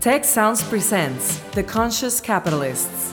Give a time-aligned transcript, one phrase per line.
[0.00, 3.12] Tech Sounds presents The Conscious Capitalists.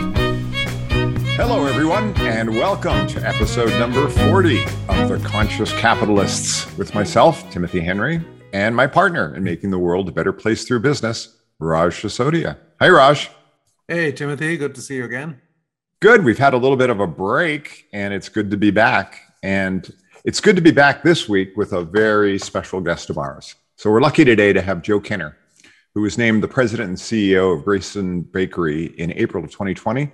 [1.31, 7.79] Hello, everyone, and welcome to episode number 40 of The Conscious Capitalists with myself, Timothy
[7.79, 8.21] Henry,
[8.53, 12.57] and my partner in making the world a better place through business, Raj Sisodia.
[12.79, 13.31] Hi, Raj.
[13.89, 14.57] Hey, Timothy.
[14.57, 15.39] Good to see you again.
[16.01, 16.25] Good.
[16.25, 19.21] We've had a little bit of a break, and it's good to be back.
[19.43, 19.89] And
[20.25, 23.55] it's good to be back this week with a very special guest of ours.
[23.77, 25.37] So we're lucky today to have Joe Kenner,
[25.95, 30.11] who was named the president and CEO of Greyston Bakery in April of 2020.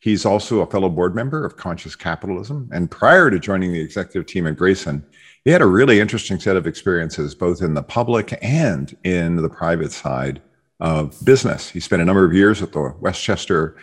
[0.00, 2.68] He's also a fellow board member of Conscious Capitalism.
[2.72, 5.04] And prior to joining the executive team at Greyston,
[5.44, 9.48] he had a really interesting set of experiences, both in the public and in the
[9.48, 10.42] private side
[10.80, 11.68] of business.
[11.68, 13.76] He spent a number of years at the Westchester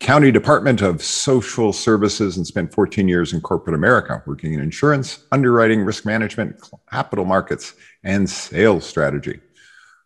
[0.00, 5.26] County Department of Social Services and spent 14 years in corporate America, working in insurance,
[5.30, 9.40] underwriting, risk management, capital markets, and sales strategy.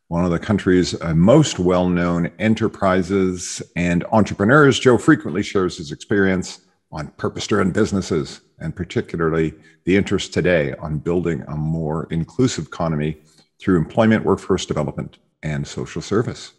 [0.09, 5.91] One of the country's uh, most well known enterprises and entrepreneurs, Joe frequently shares his
[5.91, 6.61] experience
[6.93, 13.17] on purpose driven businesses, and particularly the interest today on building a more inclusive economy
[13.59, 16.53] through employment, workforce development, and social service.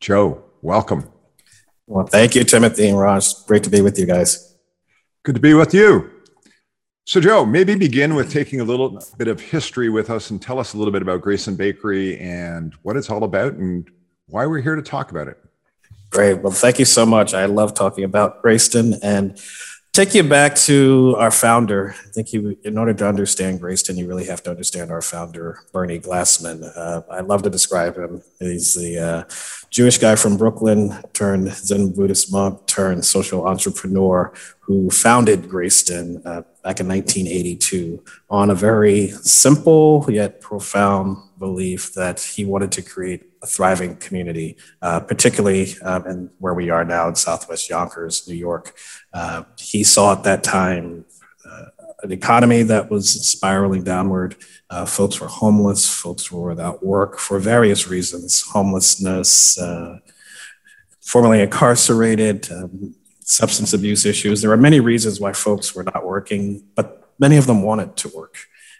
[0.00, 1.10] Joe, welcome.
[1.86, 3.46] Well, thank you, Timothy and Raj.
[3.46, 4.56] Great to be with you guys.
[5.24, 6.10] Good to be with you.
[7.06, 10.58] So, Joe, maybe begin with taking a little bit of history with us and tell
[10.58, 13.88] us a little bit about Greyston Bakery and what it's all about and
[14.26, 15.38] why we're here to talk about it.
[16.10, 16.42] Great.
[16.42, 17.32] Well, thank you so much.
[17.32, 19.40] I love talking about Greyston and
[19.98, 21.92] take you back to our founder.
[21.98, 25.58] I think you, in order to understand Greyston, you really have to understand our founder,
[25.72, 26.62] Bernie Glassman.
[26.76, 28.22] Uh, I love to describe him.
[28.38, 29.24] He's the uh,
[29.70, 36.42] Jewish guy from Brooklyn turned Zen Buddhist monk turned social entrepreneur who founded Greyston uh,
[36.62, 38.00] back in 1982
[38.30, 44.56] on a very simple yet profound belief that he wanted to create a thriving community,
[44.82, 48.74] uh, particularly um, in where we are now in Southwest Yonkers, New York.
[49.12, 51.04] Uh, he saw at that time
[51.48, 51.66] uh,
[52.02, 54.36] an economy that was spiraling downward.
[54.70, 59.98] Uh, folks were homeless, folks were without work for various reasons homelessness, uh,
[61.00, 64.42] formerly incarcerated, um, substance abuse issues.
[64.42, 68.08] There are many reasons why folks were not working, but many of them wanted to
[68.08, 68.36] work.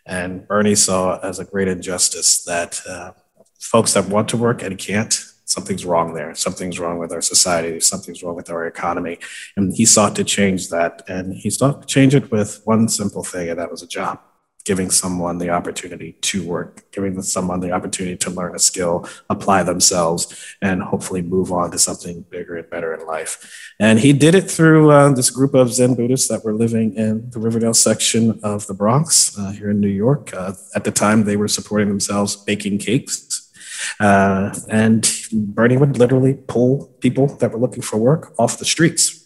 [0.09, 3.13] And Bernie saw as a great injustice that uh,
[3.61, 5.13] folks that want to work and can't,
[5.45, 6.35] something's wrong there.
[6.35, 7.79] Something's wrong with our society.
[7.81, 9.19] Something's wrong with our economy.
[9.57, 11.03] And he sought to change that.
[11.09, 14.21] And he sought to change it with one simple thing, and that was a job
[14.69, 19.63] giving someone the opportunity to work, giving someone the opportunity to learn a skill, apply
[19.63, 20.23] themselves,
[20.61, 23.33] and hopefully move on to something bigger and better in life.
[23.81, 27.31] And he did it through uh, this group of Zen Buddhists that were living in
[27.31, 30.35] the Riverdale section of the Bronx uh, here in New York.
[30.35, 33.51] Uh, at the time, they were supporting themselves baking cakes.
[33.99, 39.25] Uh, and Bernie would literally pull people that were looking for work off the streets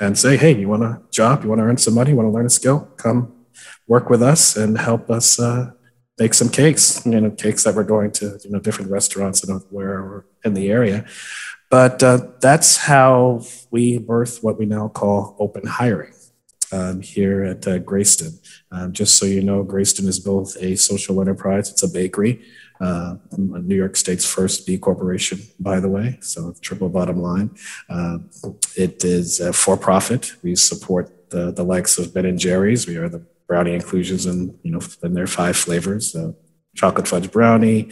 [0.00, 1.44] and say, Hey, you want a job?
[1.44, 2.10] You want to earn some money?
[2.10, 2.88] You want to learn a skill?
[2.96, 3.39] Come
[3.86, 5.70] work with us and help us uh,
[6.18, 9.62] make some cakes, you know, cakes that we're going to, you know, different restaurants and
[9.70, 11.04] where in the area.
[11.70, 16.12] But uh, that's how we birth what we now call open hiring
[16.72, 18.38] um, here at uh, Greyston.
[18.70, 22.42] Um, just so you know, Greyston is both a social enterprise, it's a bakery,
[22.80, 27.50] uh, New York State's first B corporation, by the way, so triple bottom line.
[27.88, 28.18] Uh,
[28.76, 30.32] it is for profit.
[30.42, 32.86] We support the, the likes of Ben and Jerry's.
[32.86, 36.14] We are the brownie inclusions and you know in their five flavors.
[36.14, 36.32] Uh,
[36.76, 37.90] chocolate fudge brownie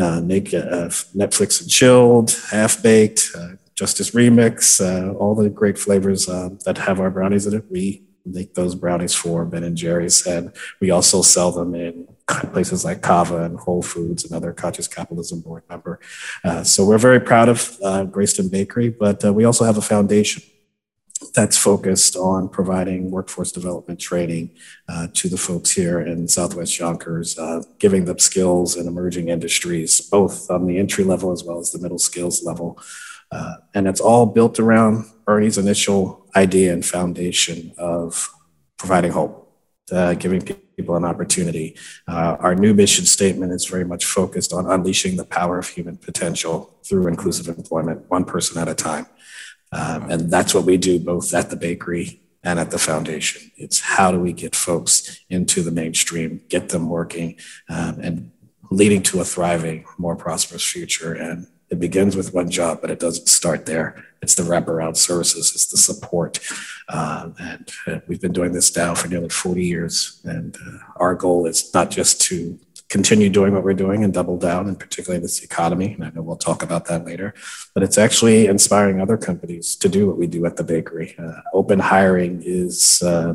[0.00, 0.88] uh, naked, uh,
[1.22, 6.78] netflix and chilled half baked uh, justice remix uh, all the great flavors uh, that
[6.78, 7.64] have our brownies in it.
[7.68, 12.06] We make those brownies for ben and jerry's and we also sell them in
[12.52, 15.98] places like CAVA and Whole Foods and other conscious capitalism board member.
[16.62, 17.58] so we're very proud of
[18.14, 20.42] Greyston Bakery, but we also have a foundation
[21.34, 24.50] that's focused on providing workforce development training
[24.88, 30.00] uh, to the folks here in Southwest Yonkers, uh, giving them skills in emerging industries,
[30.00, 32.78] both on the entry level as well as the middle skills level.
[33.30, 38.28] Uh, and it's all built around Bernie's initial idea and foundation of
[38.76, 39.50] providing hope,
[39.90, 40.42] uh, giving
[40.76, 41.76] people an opportunity.
[42.08, 45.96] Uh, our new mission statement is very much focused on unleashing the power of human
[45.96, 49.06] potential through inclusive employment, one person at a time.
[49.72, 53.50] Um, and that's what we do both at the bakery and at the foundation.
[53.56, 57.36] It's how do we get folks into the mainstream, get them working,
[57.68, 58.30] um, and
[58.70, 61.12] leading to a thriving, more prosperous future.
[61.12, 64.04] And it begins with one job, but it doesn't start there.
[64.20, 66.38] It's the wraparound services, it's the support.
[66.88, 70.20] Um, and uh, we've been doing this now for nearly 40 years.
[70.24, 72.58] And uh, our goal is not just to
[72.92, 75.94] continue doing what we're doing and double down, and particularly this economy.
[75.94, 77.32] And I know we'll talk about that later.
[77.72, 81.14] But it's actually inspiring other companies to do what we do at the bakery.
[81.18, 83.32] Uh, open hiring is uh,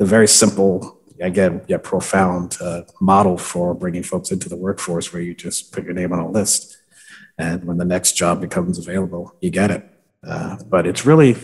[0.00, 5.20] a very simple, again, yet profound uh, model for bringing folks into the workforce where
[5.20, 6.78] you just put your name on a list.
[7.36, 9.84] And when the next job becomes available, you get it.
[10.26, 11.36] Uh, but it's really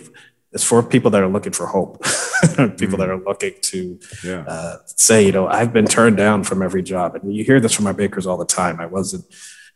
[0.55, 2.03] it's for people that are looking for hope,
[2.79, 4.45] people that are looking to yeah.
[4.47, 7.73] uh, say, you know, I've been turned down from every job, and you hear this
[7.73, 8.81] from our bakers all the time.
[8.81, 9.25] I wasn't,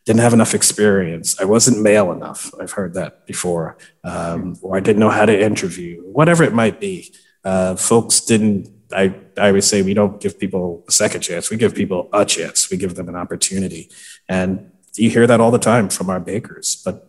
[0.05, 1.39] didn't have enough experience.
[1.41, 2.51] I wasn't male enough.
[2.61, 6.81] I've heard that before, um, or I didn't know how to interview, whatever it might
[6.81, 7.13] be.
[7.45, 8.69] Uh, folks didn't.
[8.93, 11.51] I I always say we don't give people a second chance.
[11.51, 12.71] We give people a chance.
[12.71, 13.91] We give them an opportunity,
[14.29, 16.81] and you hear that all the time from our bakers.
[16.85, 17.08] But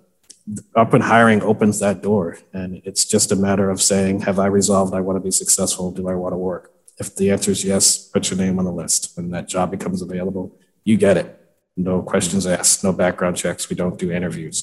[0.75, 4.93] open hiring opens that door and it's just a matter of saying have i resolved
[4.93, 5.91] i want to be successful?
[5.91, 6.73] Do i want to work?
[6.97, 9.15] If the answer is yes put your name on the list.
[9.15, 11.35] When that job becomes available you get it.
[11.77, 13.69] No questions asked no background checks.
[13.69, 14.57] We don't do interviews.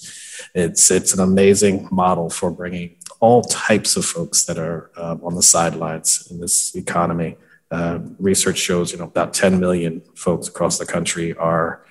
[0.54, 5.34] It's it's an amazing model for bringing all types of folks that are uh, on
[5.34, 7.36] the sidelines in this economy.
[7.70, 11.84] Uh, research shows you know about 10 million folks across the country are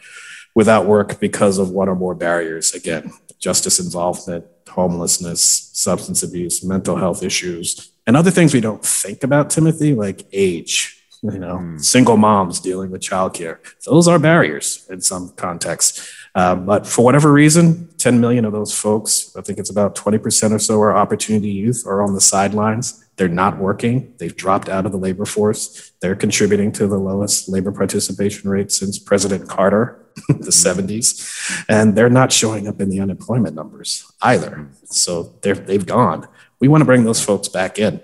[0.54, 2.74] without work because of one or more barriers.
[2.74, 3.12] Again
[3.46, 9.52] justice involvement, homelessness, substance abuse, mental health issues, and other things we don't think about,
[9.52, 10.76] Timothy, like age,
[11.22, 11.80] you know, mm.
[11.80, 13.60] single moms dealing with childcare.
[13.86, 16.12] Those are barriers in some contexts.
[16.36, 20.52] Uh, but for whatever reason, 10 million of those folks, I think it's about 20%
[20.52, 23.04] or so, are opportunity youth, are on the sidelines.
[23.16, 24.14] They're not working.
[24.18, 25.94] They've dropped out of the labor force.
[26.02, 32.10] They're contributing to the lowest labor participation rate since President Carter the 70s, and they're
[32.10, 34.68] not showing up in the unemployment numbers either.
[34.86, 36.28] So they've gone.
[36.60, 38.02] We want to bring those folks back in.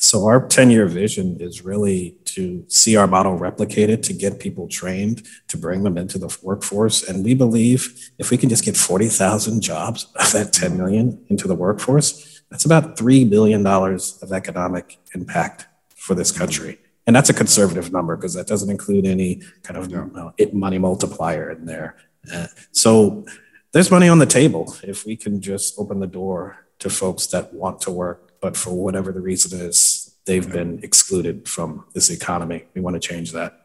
[0.00, 4.68] So our 10 year vision is really to see our model replicated, to get people
[4.68, 7.02] trained, to bring them into the workforce.
[7.02, 11.48] And we believe if we can just get 40,000 jobs of that 10 million into
[11.48, 15.66] the workforce, that's about $3 billion of economic impact
[15.96, 19.90] for this country and that's a conservative number because that doesn't include any kind of
[19.90, 20.30] yeah.
[20.38, 21.96] it money multiplier in there.
[22.32, 23.24] Uh, so
[23.72, 27.54] there's money on the table if we can just open the door to folks that
[27.54, 32.64] want to work, but for whatever the reason is, they've been excluded from this economy.
[32.74, 33.60] We want to change that.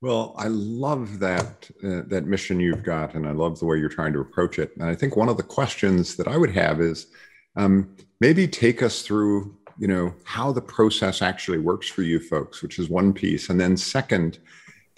[0.00, 3.88] Well, I love that uh, that mission you've got, and I love the way you're
[3.88, 4.76] trying to approach it.
[4.76, 7.08] And I think one of the questions that I would have is
[7.56, 12.62] um, maybe take us through you know how the process actually works for you folks
[12.62, 14.40] which is one piece and then second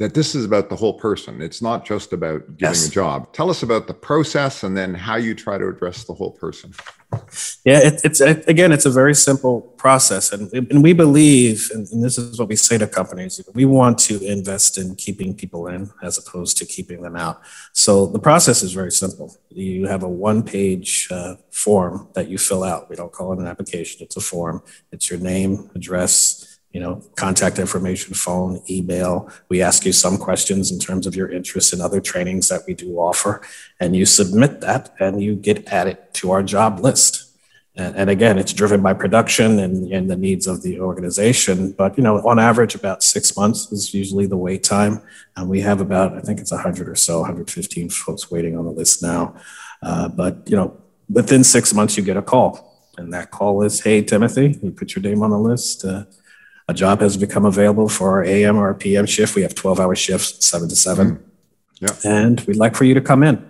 [0.01, 2.89] that this is about the whole person it's not just about getting yes.
[2.89, 6.15] a job tell us about the process and then how you try to address the
[6.15, 6.73] whole person
[7.65, 11.87] yeah, it, it's it, again, it's a very simple process, and and we believe, and,
[11.89, 15.67] and, this is what we say to companies: we want to invest in keeping people
[15.67, 17.43] in as opposed to keeping them out.
[17.73, 19.37] So the process is very simple.
[19.49, 22.89] You have a one-page uh, form that you fill out.
[22.89, 24.63] We don't call it an application; it's a form.
[24.93, 29.31] It's your name, address, you know, contact information, phone, email.
[29.49, 32.75] We ask you some questions in terms of your interest in other trainings that we
[32.75, 33.43] do offer,
[33.81, 37.27] and you submit that and you get added to our job list.
[37.77, 41.73] And, and again, it's driven by production and, and the needs of the organization.
[41.73, 45.03] But, you know, on average, about six months is usually the wait time.
[45.37, 48.73] And we have about, I think it's 100 or so, 115 folks waiting on the
[48.73, 49.35] list now.
[49.83, 50.77] Uh, but, you know,
[51.09, 52.91] within six months, you get a call.
[52.99, 55.85] And that call is, hey, Timothy, you put your name on the list.
[55.85, 56.05] Uh,
[56.71, 59.35] a job has become available for our AM or PM shift.
[59.35, 61.17] We have 12 hour shifts, seven to seven.
[61.17, 61.23] Mm.
[61.81, 61.97] Yeah.
[62.05, 63.45] And we'd like for you to come in.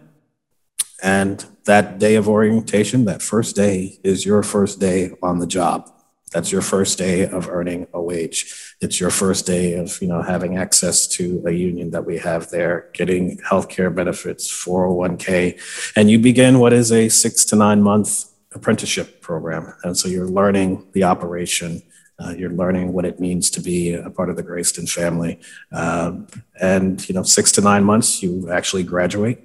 [1.03, 5.91] And that day of orientation, that first day, is your first day on the job.
[6.33, 8.75] That's your first day of earning a wage.
[8.81, 12.49] It's your first day of, you know, having access to a union that we have
[12.51, 18.27] there, getting healthcare benefits, 401k, and you begin what is a six to nine month
[18.53, 19.75] apprenticeship program.
[19.83, 21.83] And so you're learning the operation
[22.23, 25.41] uh, you're learning what it means to be a part of the Greyston family.
[25.73, 26.27] Um,
[26.61, 29.39] and, you know, six to nine months, you actually graduate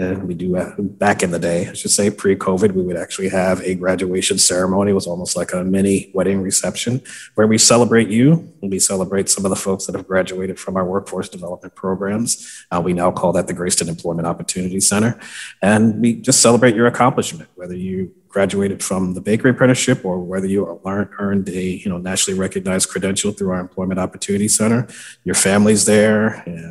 [0.00, 3.28] And we do uh, back in the day, I should say pre-COVID, we would actually
[3.30, 4.92] have a graduation ceremony.
[4.92, 7.02] It was almost like a mini wedding reception
[7.34, 10.76] where we celebrate you and we celebrate some of the folks that have graduated from
[10.76, 12.64] our workforce development programs.
[12.70, 15.20] Uh, we now call that the Greyston Employment Opportunity Center.
[15.60, 20.46] And we just celebrate your accomplishment, whether you graduated from the bakery apprenticeship or whether
[20.46, 24.88] you learned, earned a you know nationally recognized credential through our employment opportunity center
[25.24, 26.70] your family's there yeah,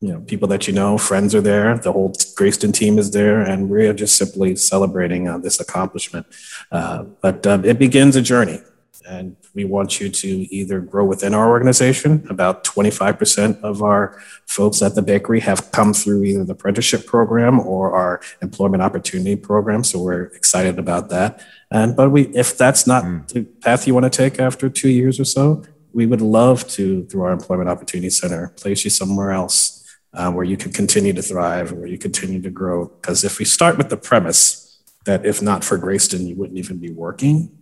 [0.00, 1.78] you know, people that you know, friends are there.
[1.78, 6.26] The whole Greyston team is there, and we're just simply celebrating uh, this accomplishment.
[6.70, 8.60] Uh, but um, it begins a journey,
[9.08, 12.26] and we want you to either grow within our organization.
[12.28, 17.60] About 25% of our folks at the bakery have come through either the apprenticeship program
[17.60, 19.84] or our employment opportunity program.
[19.84, 21.40] So we're excited about that.
[21.70, 23.26] And but we, if that's not mm.
[23.28, 27.04] the path you want to take after two years or so, we would love to,
[27.06, 29.82] through our employment opportunity center, place you somewhere else
[30.12, 32.86] uh, where you can continue to thrive, where you continue to grow.
[32.86, 36.78] Because if we start with the premise that if not for Greyston, you wouldn't even
[36.78, 37.56] be working,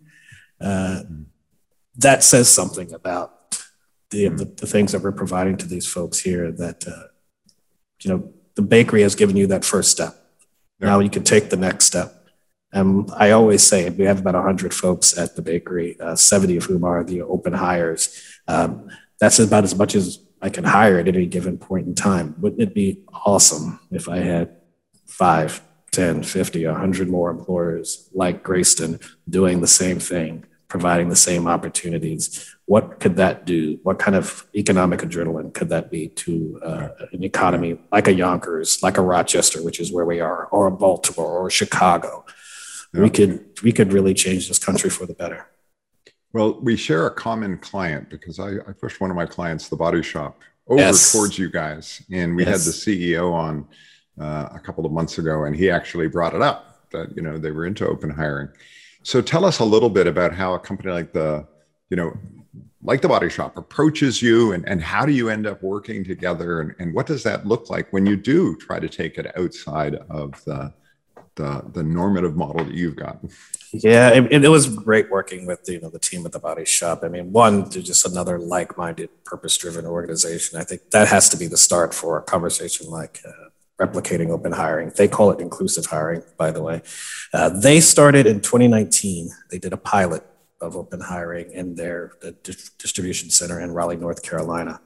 [0.61, 1.03] uh,
[1.97, 3.59] that says something about
[4.11, 7.09] the, the, the, things that we're providing to these folks here that, uh,
[8.03, 10.15] you know, the bakery has given you that first step.
[10.81, 10.89] Yeah.
[10.89, 12.13] Now you can take the next step.
[12.73, 16.65] And I always say we have about 100 folks at the bakery, uh, 70 of
[16.65, 18.21] whom are the open hires.
[18.49, 22.35] Um, that's about as much as I can hire at any given point in time.
[22.39, 24.57] Wouldn't it be awesome if I had
[25.07, 31.47] five, 10, 50, 100 more employers like Greyston doing the same thing, providing the same
[31.47, 32.53] opportunities?
[32.67, 33.79] What could that do?
[33.85, 38.83] What kind of economic adrenaline could that be to uh, an economy like a Yonkers,
[38.83, 42.25] like a Rochester, which is where we are, or a Baltimore or Chicago?
[42.93, 43.03] Yeah.
[43.03, 45.47] We could we could really change this country for the better.
[46.33, 49.77] Well, we share a common client because I, I pushed one of my clients, the
[49.77, 51.13] body shop, over yes.
[51.13, 52.03] towards you guys.
[52.11, 52.51] And we yes.
[52.53, 53.69] had the CEO on
[54.21, 57.39] uh, a couple of months ago, and he actually brought it up that, you know,
[57.39, 58.49] they were into open hiring.
[59.05, 61.47] So tell us a little bit about how a company like the,
[61.91, 62.17] you know,
[62.83, 66.61] like the body shop approaches you and, and how do you end up working together
[66.61, 69.95] and, and what does that look like when you do try to take it outside
[70.11, 70.73] of the
[71.37, 73.19] the the normative model that you've got.
[73.73, 77.01] Yeah, it, it, was great working with you know the team at the Body Shop.
[77.03, 80.61] I mean, one, just another like-minded, purpose-driven organization.
[80.61, 83.44] I think that has to be the start for a conversation like uh,
[83.81, 84.93] replicating open hiring.
[84.97, 86.83] They call it inclusive hiring, by the way.
[87.33, 89.31] Uh, they started in 2019.
[89.51, 90.25] They did a pilot
[90.61, 92.33] of open hiring in their the
[92.79, 94.81] distribution center in Raleigh, North Carolina.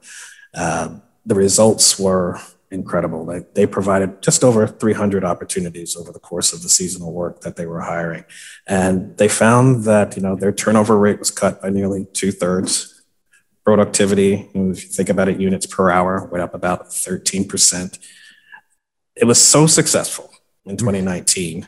[0.53, 2.39] Uh, the results were
[2.71, 3.25] incredible.
[3.25, 7.55] They, they provided just over 300 opportunities over the course of the seasonal work that
[7.55, 8.25] they were hiring.
[8.67, 13.03] And they found that, you know, their turnover rate was cut by nearly two thirds.
[13.63, 17.99] Productivity, if you think about it, units per hour went up about 13%.
[19.19, 20.31] It was so successful
[20.65, 21.67] in 2019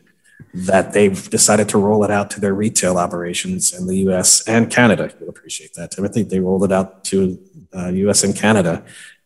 [0.54, 4.70] that they've decided to roll it out to their retail operations in the US and
[4.70, 5.14] Canada.
[5.20, 6.24] You'll appreciate that, Timothy.
[6.24, 7.40] They rolled it out to
[7.76, 8.84] uh, US and Canada.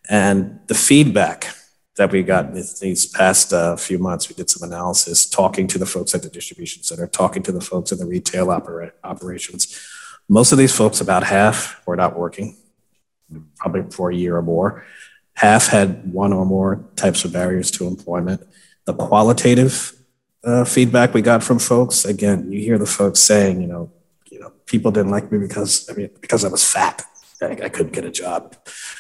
[0.10, 1.48] And the feedback
[1.96, 4.28] that we got these past uh, few months.
[4.28, 7.62] We did some analysis, talking to the folks at the distribution center, talking to the
[7.62, 9.80] folks in the retail opera- operations.
[10.28, 12.58] Most of these folks, about half, were not working,
[13.58, 14.86] probably for a year or more.
[15.36, 18.42] Half had one or more types of barriers to employment.
[18.86, 19.94] The qualitative
[20.44, 23.92] uh, feedback we got from folks, again, you hear the folks saying, you know,
[24.30, 27.06] you know, people didn't like me because I mean because I was fat
[27.42, 28.56] I, I, couldn't get a job.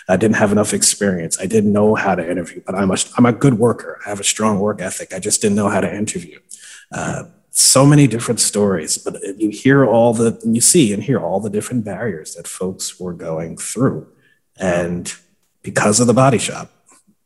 [0.07, 1.39] I didn't have enough experience.
[1.39, 3.99] I didn't know how to interview, but I'm a, I'm a good worker.
[4.05, 5.13] I have a strong work ethic.
[5.13, 6.39] I just didn't know how to interview.
[6.91, 11.39] Uh, so many different stories, but you hear all the, you see and hear all
[11.39, 14.07] the different barriers that folks were going through.
[14.57, 15.13] And
[15.65, 16.71] because of the body shop,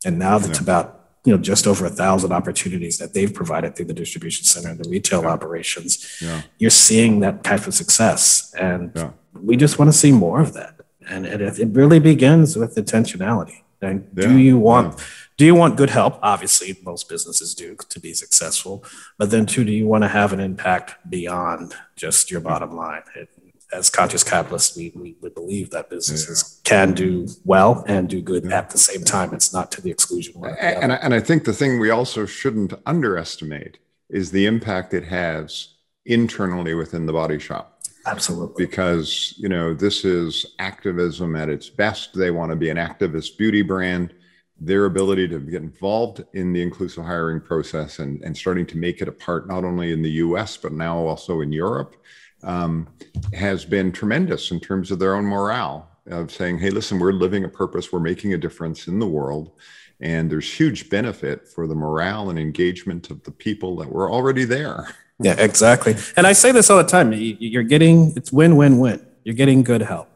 [0.03, 0.63] and now that's yeah.
[0.63, 0.85] about
[1.25, 4.79] you know just over a thousand opportunities that they've provided through the distribution center and
[4.83, 5.35] the retail yeah.
[5.35, 6.41] operations yeah.
[6.59, 9.11] you're seeing that type of success and yeah.
[9.33, 10.79] we just want to see more of that
[11.09, 13.61] and it, it really begins with intentionality.
[13.81, 15.01] And do you want
[15.37, 16.19] do you want good help?
[16.21, 18.83] Obviously, most businesses do to be successful.
[19.17, 23.03] But then, too, do you want to have an impact beyond just your bottom line?
[23.15, 23.29] It,
[23.71, 26.69] as conscious capitalists, we, we, we, believe that businesses yeah.
[26.69, 29.33] can do well and do good at the same time.
[29.33, 30.43] It's not to the exclusion.
[30.43, 33.77] And, and I, and I think the thing we also shouldn't underestimate
[34.09, 38.65] is the impact it has internally within the body shop Absolutely.
[38.65, 42.17] Because, you know, this is activism at its best.
[42.17, 44.13] They want to be an activist beauty brand.
[44.59, 49.01] Their ability to get involved in the inclusive hiring process and, and starting to make
[49.01, 51.95] it a part not only in the US, but now also in Europe
[52.43, 52.87] um,
[53.33, 55.89] has been tremendous in terms of their own morale.
[56.09, 59.51] of saying, hey, listen, we're living a purpose, we're making a difference in the world.
[60.01, 64.45] And there's huge benefit for the morale and engagement of the people that were already
[64.45, 64.87] there.
[65.19, 65.95] Yeah, exactly.
[66.15, 69.05] And I say this all the time you're getting, it's win win win.
[69.25, 70.09] You're getting good help,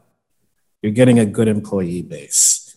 [0.82, 2.74] you're getting a good employee base,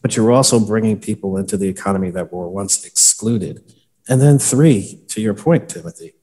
[0.00, 3.74] but you're also bringing people into the economy that were once excluded.
[4.08, 6.14] And then, three, to your point, Timothy,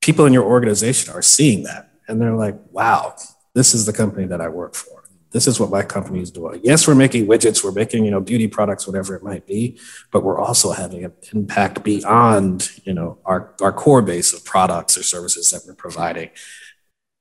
[0.00, 3.14] people in your organization are seeing that and they're like, wow,
[3.54, 4.96] this is the company that I work for
[5.36, 6.62] this is what my company is doing.
[6.64, 9.78] Yes, we're making widgets, we're making, you know, beauty products, whatever it might be,
[10.10, 14.96] but we're also having an impact beyond, you know, our, our core base of products
[14.96, 16.30] or services that we're providing.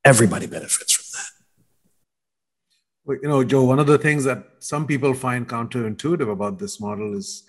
[0.06, 1.26] Everybody benefits from that.
[3.22, 7.18] You know, Joe, one of the things that some people find counterintuitive about this model
[7.18, 7.44] is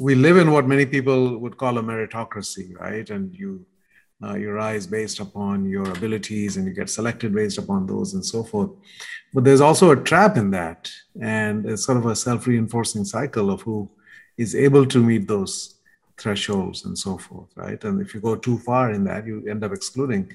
[0.00, 3.10] we live in what many people would call a meritocracy, right?
[3.10, 3.66] And you
[4.22, 8.44] uh, rise based upon your abilities and you get selected based upon those and so
[8.44, 8.70] forth.
[9.34, 10.90] But there's also a trap in that.
[11.20, 13.90] And it's sort of a self reinforcing cycle of who
[14.36, 15.76] is able to meet those
[16.18, 17.82] thresholds and so forth, right?
[17.84, 20.32] And if you go too far in that, you end up excluding.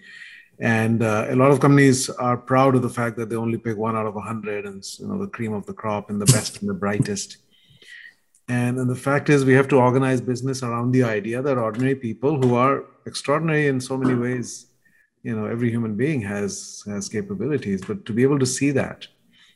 [0.59, 3.77] And uh, a lot of companies are proud of the fact that they only pick
[3.77, 6.25] one out of a hundred, and you know the cream of the crop and the
[6.25, 7.37] best and the brightest.
[8.47, 11.95] And, and the fact is, we have to organize business around the idea that ordinary
[11.95, 14.67] people who are extraordinary in so many ways,
[15.23, 19.07] you know, every human being has has capabilities, but to be able to see that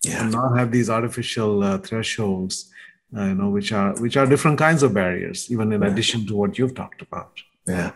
[0.03, 0.21] yeah.
[0.21, 2.69] and not have these artificial uh, thresholds,
[3.15, 5.88] uh, you know, which are which are different kinds of barriers, even in yeah.
[5.88, 7.31] addition to what you've talked about.
[7.67, 7.91] Yeah.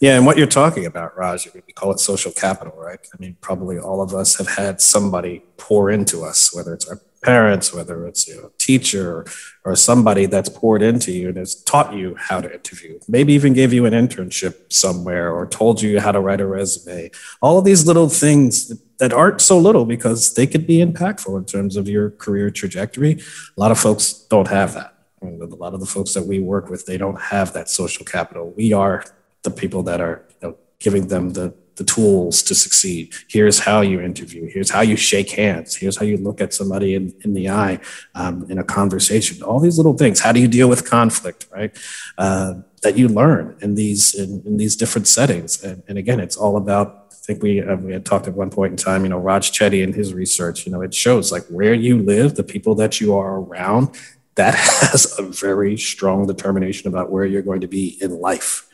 [0.00, 2.98] Yeah, and what you're talking about, Raj, we call it social capital, right?
[3.14, 7.00] I mean, probably all of us have had somebody pour into us, whether it's our
[7.24, 9.24] parents, whether it's you know, a teacher
[9.64, 13.54] or somebody that's poured into you and has taught you how to interview, maybe even
[13.54, 17.10] gave you an internship somewhere or told you how to write a resume.
[17.40, 21.46] All of these little things that aren't so little because they could be impactful in
[21.46, 23.20] terms of your career trajectory.
[23.56, 24.94] A lot of folks don't have that.
[25.22, 25.26] A
[25.56, 28.52] lot of the folks that we work with, they don't have that social capital.
[28.54, 29.02] We are
[29.42, 33.12] the people that are you know, giving them the the tools to succeed.
[33.28, 34.48] Here's how you interview.
[34.48, 35.74] Here's how you shake hands.
[35.74, 37.80] Here's how you look at somebody in, in the eye
[38.14, 39.42] um, in a conversation.
[39.42, 40.20] All these little things.
[40.20, 41.76] How do you deal with conflict, right?
[42.16, 45.62] Uh, that you learn in these in, in these different settings.
[45.64, 47.00] And, and, again, it's all about.
[47.10, 49.02] I think we uh, we had talked at one point in time.
[49.02, 50.66] You know, Raj Chetty and his research.
[50.66, 53.98] You know, it shows like where you live, the people that you are around.
[54.36, 54.54] That
[54.90, 58.68] has a very strong determination about where you're going to be in life.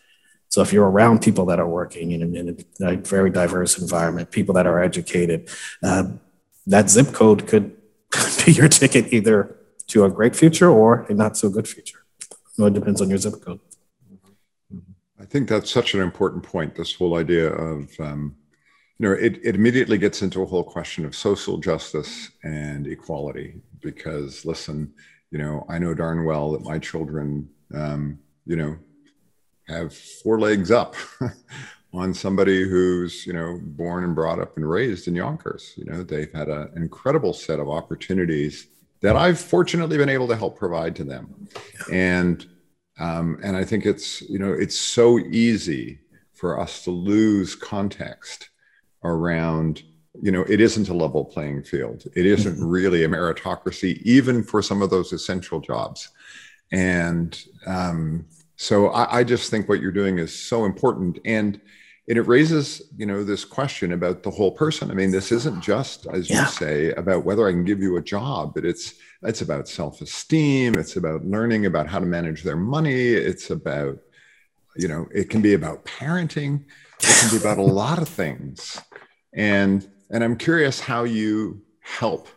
[0.50, 4.52] So if you're around people that are working in, in a, very diverse environment, people
[4.54, 5.48] that are educated,
[5.82, 6.04] uh,
[6.66, 7.76] that zip code could
[8.44, 12.04] be your ticket either to a great future or a not so good future.
[12.54, 13.60] So it depends on your zip code.
[15.20, 16.74] I think that's such an important point.
[16.74, 18.34] This whole idea of, um,
[18.98, 23.54] you know, it, it immediately gets into a whole question of social justice and equality.
[23.80, 24.92] Because listen,
[25.30, 28.76] you know, I know darn well that my children, um, you know,
[29.70, 30.94] have four legs up
[31.92, 35.74] on somebody who's you know born and brought up and raised in Yonkers.
[35.76, 38.68] You know they've had an incredible set of opportunities
[39.00, 41.48] that I've fortunately been able to help provide to them,
[41.92, 42.46] and
[42.98, 46.00] um, and I think it's you know it's so easy
[46.32, 48.50] for us to lose context
[49.04, 49.82] around
[50.22, 52.66] you know it isn't a level playing field it isn't mm-hmm.
[52.66, 56.10] really a meritocracy even for some of those essential jobs
[56.72, 58.26] and um,
[58.60, 61.58] so I, I, just think what you're doing is so important, and
[62.06, 64.90] and it raises you know this question about the whole person.
[64.90, 66.42] I mean, this isn't just as yeah.
[66.42, 70.74] you say about whether I can give you a job, but it's it's about self-esteem.
[70.74, 73.08] It's about learning about how to manage their money.
[73.14, 73.96] It's about
[74.76, 76.62] you know it can be about parenting.
[77.00, 78.78] It can be about a lot of things,
[79.32, 82.28] and and I'm curious how you help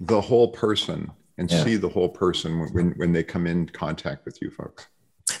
[0.00, 1.64] the whole person and yeah.
[1.64, 4.86] see the whole person when when they come in contact with you folks.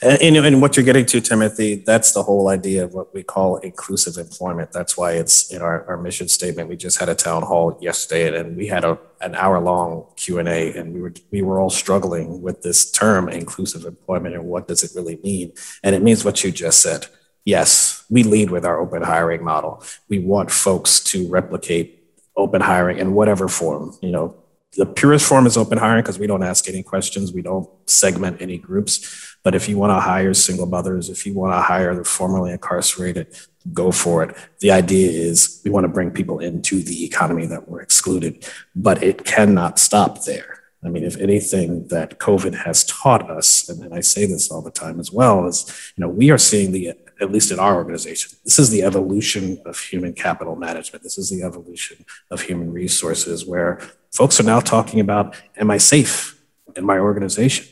[0.02, 3.58] And, and, what you're getting to, Timothy, that's the whole idea of what we call
[3.58, 4.72] inclusive employment.
[4.72, 6.68] That's why it's in our, our mission statement.
[6.68, 10.40] We just had a town hall yesterday, and we had a, an hour long Q
[10.40, 14.44] and A, and we were we were all struggling with this term, inclusive employment, and
[14.44, 15.52] what does it really mean?
[15.84, 17.06] And it means what you just said.
[17.44, 19.84] Yes, we lead with our open hiring model.
[20.08, 22.02] We want folks to replicate
[22.36, 23.96] open hiring in whatever form.
[24.02, 24.41] You know,
[24.76, 28.40] the purest form is open hiring because we don't ask any questions, we don't segment
[28.40, 31.94] any groups but if you want to hire single mothers, if you want to hire
[31.94, 33.36] the formerly incarcerated,
[33.72, 34.36] go for it.
[34.60, 39.02] The idea is we want to bring people into the economy that were excluded, but
[39.02, 40.60] it cannot stop there.
[40.84, 44.70] I mean, if anything that COVID has taught us, and I say this all the
[44.70, 48.38] time as well, is you know we are seeing the at least in our organization.
[48.44, 51.02] This is the evolution of human capital management.
[51.02, 53.80] This is the evolution of human resources where
[54.12, 56.42] folks are now talking about, am I safe
[56.76, 57.66] in my organization?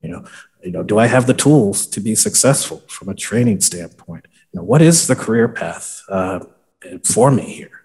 [0.00, 0.24] You know,
[0.62, 4.26] you know, do I have the tools to be successful from a training standpoint?
[4.52, 6.40] You know, what is the career path uh,
[7.04, 7.84] for me here?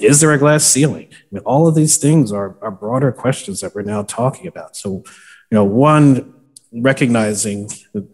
[0.00, 1.08] Is there a glass ceiling?
[1.12, 4.76] I mean, all of these things are, are broader questions that we're now talking about.
[4.76, 5.04] So,
[5.50, 6.34] you know, one,
[6.72, 8.06] recognizing the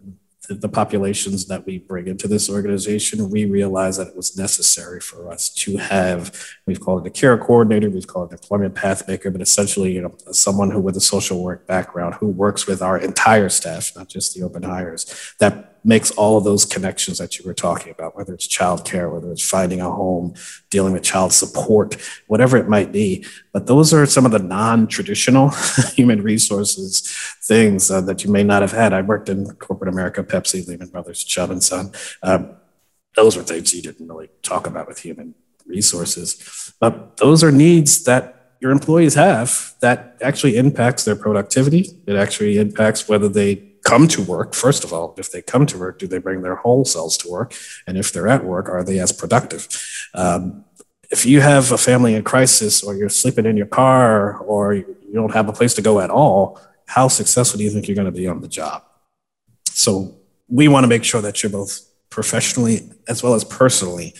[0.55, 5.49] populations that we bring into this organization, we realized that it was necessary for us
[5.49, 6.35] to have,
[6.65, 10.01] we've called it a care coordinator, we've called it an employment pathmaker, but essentially, you
[10.01, 14.07] know, someone who with a social work background who works with our entire staff, not
[14.07, 18.15] just the open hires, that makes all of those connections that you were talking about,
[18.15, 20.33] whether it's childcare, whether it's finding a home,
[20.69, 21.95] dealing with child support,
[22.27, 23.25] whatever it might be.
[23.51, 25.49] But those are some of the non-traditional
[25.93, 27.01] human resources
[27.43, 28.93] things uh, that you may not have had.
[28.93, 31.91] I worked in corporate America, Pepsi, Lehman Brothers, Chubb and Son.
[32.21, 32.55] Um,
[33.15, 36.73] those were things you didn't really talk about with human resources.
[36.79, 41.89] But those are needs that your employees have that actually impacts their productivity.
[42.05, 45.77] It actually impacts whether they come to work, first of all, if they come to
[45.77, 47.53] work, do they bring their whole selves to work?
[47.87, 49.67] And if they're at work, are they as productive?
[50.13, 50.65] Um,
[51.09, 55.13] if you have a family in crisis, or you're sleeping in your car, or you
[55.13, 58.05] don't have a place to go at all, how successful do you think you're going
[58.05, 58.83] to be on the job?
[59.65, 60.15] So
[60.47, 64.13] we want to make sure that you're both professionally as well as personally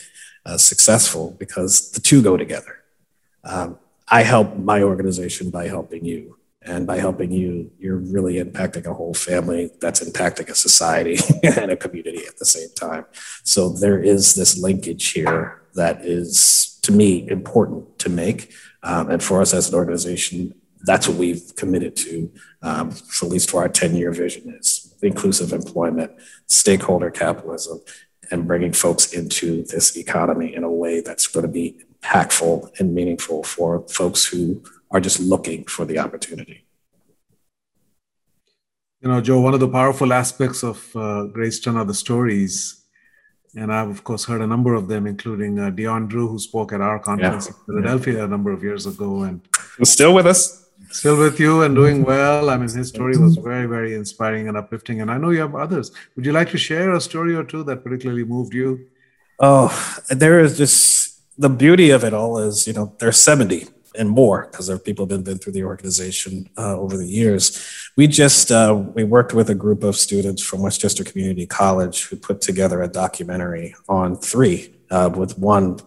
[0.46, 2.78] uh, successful because the two go together.
[3.44, 6.38] Um, I help my organization by helping you.
[6.64, 11.72] And by helping you, you're really impacting a whole family that's impacting a society and
[11.72, 13.06] a community at the same time.
[13.44, 18.54] So there is this linkage here that is, to me, important to make.
[18.84, 23.32] Um, and for us as an organization, that's what we've committed to, um, for at
[23.32, 26.12] least for our 10 year vision is inclusive employment,
[26.48, 27.82] stakeholder capitalism,
[28.30, 32.94] and bringing folks into this economy in a way that's going to be impactful and
[32.94, 36.66] meaningful for folks who are just looking for the opportunity.
[39.02, 42.84] You know, Joe, one of the powerful aspects of uh, Greyston are the stories.
[43.56, 46.72] And I've, of course, heard a number of them, including uh, Dion Drew, who spoke
[46.72, 47.54] at our conference yeah.
[47.54, 48.26] in Philadelphia yeah.
[48.26, 49.24] a number of years ago.
[49.24, 49.42] And
[49.84, 50.70] still with us.
[50.92, 52.50] Still with you and doing well.
[52.50, 55.02] I mean, his story was very, very inspiring and uplifting.
[55.02, 55.92] And I know you have others.
[56.16, 58.88] Would you like to share a story or two that particularly moved you?
[59.40, 59.70] Oh,
[60.10, 64.48] there is just the beauty of it all is, you know, they're 70 and more
[64.50, 67.60] because there are people have been, been through the organization uh, over the years.
[67.98, 72.16] We just uh, we worked with a group of students from Westchester Community College who
[72.16, 75.80] put together a documentary on three uh, with one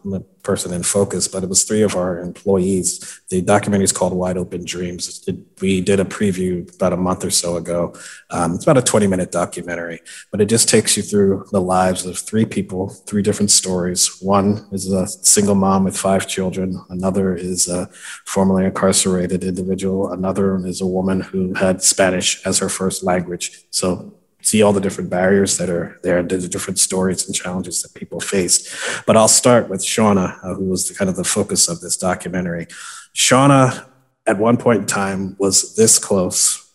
[0.43, 3.21] person in focus, but it was three of our employees.
[3.29, 5.25] The documentary is called Wide Open Dreams.
[5.27, 7.95] It, we did a preview about a month or so ago.
[8.31, 12.07] Um, it's about a 20 minute documentary, but it just takes you through the lives
[12.07, 14.19] of three people, three different stories.
[14.21, 17.89] One is a single mom with five children, another is a
[18.25, 23.65] formerly incarcerated individual, another is a woman who had Spanish as her first language.
[23.71, 27.95] So see all the different barriers that are there, the different stories and challenges that
[27.95, 28.69] people faced.
[29.07, 31.97] But I'll start with Shauna, uh, who was the, kind of the focus of this
[31.97, 32.67] documentary.
[33.15, 33.87] Shauna,
[34.27, 36.73] at one point in time, was this close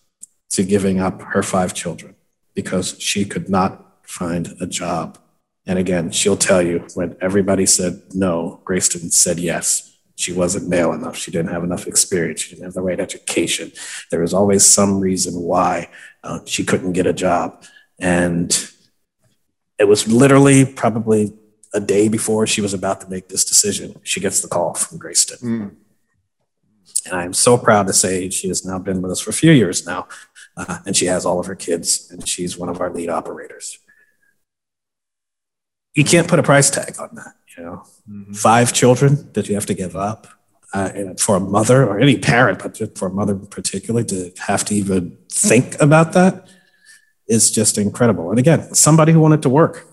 [0.49, 2.15] to giving up her five children
[2.55, 5.19] because she could not find a job.
[5.67, 9.85] And again, she'll tell you when everybody said no, Greyston said yes.
[10.15, 11.15] She wasn't male enough.
[11.15, 12.41] She didn't have enough experience.
[12.41, 13.71] She didn't have the right education.
[14.11, 15.89] There was always some reason why
[16.23, 17.63] uh, she couldn't get a job.
[17.99, 18.51] And
[19.77, 21.33] it was literally probably
[21.73, 23.99] a day before she was about to make this decision.
[24.03, 25.41] She gets the call from Greyston.
[25.41, 25.75] Mm.
[27.05, 29.51] And I'm so proud to say she has now been with us for a few
[29.51, 30.07] years now.
[30.57, 33.79] Uh, and she has all of her kids, and she's one of our lead operators.
[35.93, 37.35] You can't put a price tag on that.
[37.57, 38.33] You know, mm-hmm.
[38.33, 40.27] five children that you have to give up.
[40.71, 44.75] Uh, for a mother or any parent, but for a mother particularly, to have to
[44.75, 46.47] even think about that
[47.27, 48.29] is just incredible.
[48.29, 49.87] And again, somebody who wanted to work,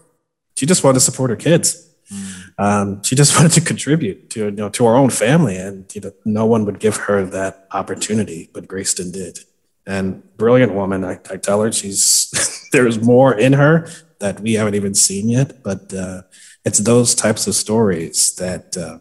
[0.54, 1.88] she just wanted to support her kids.
[2.12, 2.52] Mm.
[2.58, 6.00] Um, she just wanted to contribute to you know to our own family, and you
[6.02, 9.38] know no one would give her that opportunity, but Greyston did.
[9.86, 14.74] And brilliant woman, I, I tell her she's there's more in her that we haven't
[14.74, 16.22] even seen yet, but uh,
[16.64, 18.98] it's those types of stories that, uh,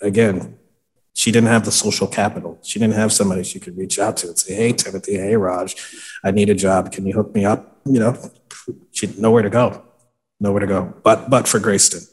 [0.00, 0.57] again,
[1.18, 2.60] she didn't have the social capital.
[2.62, 5.74] She didn't have somebody she could reach out to and say, "Hey, Timothy, hey, Raj,
[6.22, 6.92] I need a job.
[6.92, 8.12] Can you hook me up?" You know,
[8.92, 9.82] she nowhere to go,
[10.38, 10.94] nowhere to go.
[11.02, 12.08] But but for Greyston,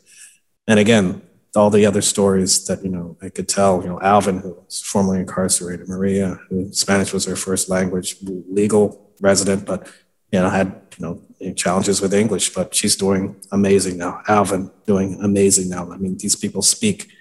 [0.67, 1.21] and again,
[1.55, 3.83] all the other stories that you know I could tell.
[3.83, 8.15] You know, Alvin, who was formerly incarcerated, Maria, who Spanish was her first language,
[8.59, 9.87] legal resident, but
[10.31, 14.23] you know, had you know challenges with English, but she's doing amazing now.
[14.27, 15.91] Alvin doing amazing now.
[15.91, 17.11] I mean, these people speak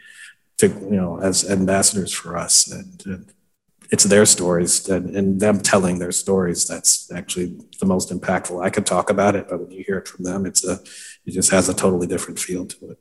[0.58, 3.32] to you know as ambassadors for us, and, and
[3.90, 8.64] it's their stories and, and, them telling their stories that's actually the most impactful.
[8.64, 10.80] I could talk about it, but when you hear it from them, it's a
[11.26, 12.98] it just has a totally different feel to it.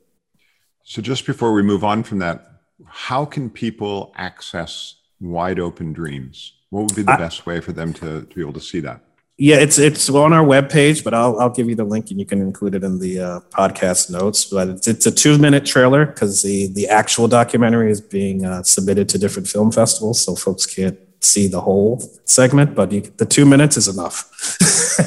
[0.84, 2.46] So just before we move on from that,
[2.86, 6.54] how can people access wide open dreams?
[6.70, 8.80] What would be the I, best way for them to, to be able to see
[8.80, 9.00] that?
[9.36, 12.26] Yeah, it's it's on our webpage, but I'll I'll give you the link and you
[12.26, 14.44] can include it in the uh, podcast notes.
[14.44, 18.62] But it's, it's a two minute trailer because the the actual documentary is being uh,
[18.62, 22.76] submitted to different film festivals, so folks can't see the whole segment.
[22.76, 24.30] But you, the two minutes is enough.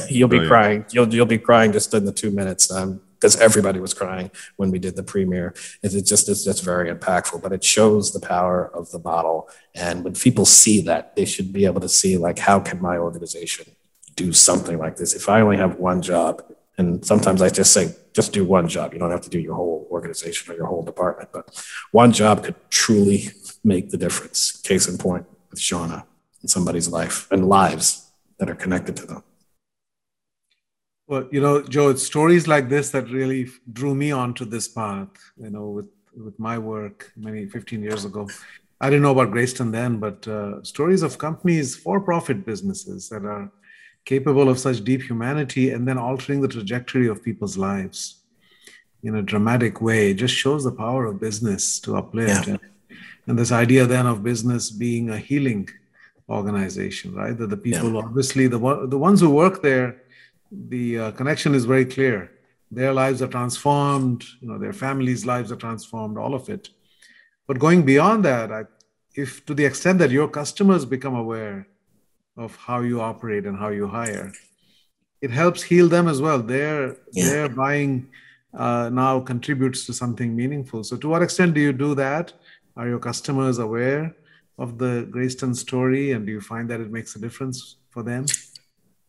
[0.10, 0.84] you'll be crying.
[0.92, 2.70] You'll you'll be crying just in the two minutes.
[2.70, 5.56] Um, because everybody was crying when we did the premiere.
[5.82, 9.50] It, it just it's just very impactful, but it shows the power of the model.
[9.74, 12.98] And when people see that, they should be able to see like, how can my
[12.98, 13.66] organization
[14.17, 15.13] do something like this?
[15.13, 16.43] If I only have one job,
[16.77, 18.93] and sometimes I just say, just do one job.
[18.93, 21.45] You don't have to do your whole organization or your whole department, but
[21.91, 23.30] one job could truly
[23.63, 24.39] make the difference.
[24.62, 26.03] Case in point with Shauna
[26.41, 29.23] and somebody's life and lives that are connected to them.
[31.08, 35.10] Well, you know, Joe, it's stories like this that really drew me onto this path.
[35.38, 35.89] You know, with
[36.25, 38.27] with my work many 15 years ago,
[38.82, 43.51] I didn't know about Greyston then, but uh, stories of companies, for-profit businesses that are
[44.12, 48.00] capable of such deep humanity and then altering the trajectory of people's lives
[49.04, 52.48] in a dramatic way it just shows the power of business to uplift.
[52.48, 52.54] Yeah.
[52.54, 52.60] And,
[53.28, 55.70] and, this idea then of business being a healing
[56.38, 57.38] organization, right?
[57.38, 58.06] That the people, yeah.
[58.06, 58.60] obviously, the
[58.93, 59.89] the ones who work there
[60.52, 62.32] the uh, connection is very clear.
[62.72, 66.70] Their lives are transformed, you know, their families' lives are transformed, all of it.
[67.48, 68.65] But going beyond that, I,
[69.15, 71.67] if to the extent that your customers become aware
[72.38, 74.32] of how you operate and how you hire,
[75.21, 76.39] it helps heal them as well.
[76.39, 77.30] Their yeah.
[77.30, 78.08] their buying
[78.54, 80.84] uh, now contributes to something meaningful.
[80.84, 82.34] So, to what extent do you do that?
[82.76, 84.15] Are your customers aware
[84.58, 88.26] of the Greyston story, and do you find that it makes a difference for them?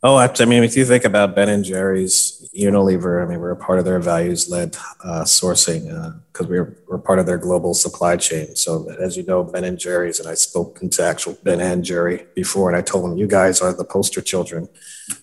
[0.00, 3.56] Oh, I mean, if you think about Ben and Jerry's, Unilever, I mean, we're a
[3.56, 5.86] part of their values-led uh, sourcing
[6.32, 8.54] because uh, we're we're part of their global supply chain.
[8.54, 12.26] So, as you know, Ben and Jerry's, and I spoke to actual Ben and Jerry
[12.36, 14.68] before, and I told them, you guys are the poster children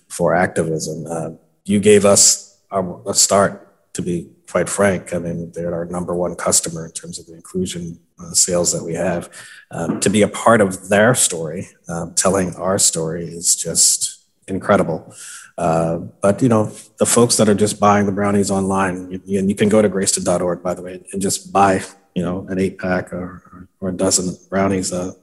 [0.09, 1.05] for activism.
[1.09, 1.29] Uh,
[1.63, 5.13] you gave us a, a start, to be quite frank.
[5.13, 8.83] I mean, they're our number one customer in terms of the inclusion uh, sales that
[8.83, 9.29] we have.
[9.71, 14.14] Um, to be a part of their story, um, telling our story is just
[14.47, 15.13] incredible.
[15.57, 19.55] Uh, but you know, the folks that are just buying the brownies online, you, you
[19.55, 21.81] can go to greyston.org, by the way, and just buy,
[22.13, 25.13] you know, an eight pack or, or, a dozen brownies uh,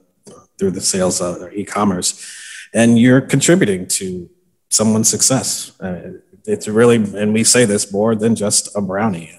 [0.58, 4.30] through the sales uh, e-commerce, and you're contributing to
[4.70, 5.78] someone's success.
[5.80, 6.12] Uh,
[6.46, 9.32] it's really, and we say this more than just a brownie.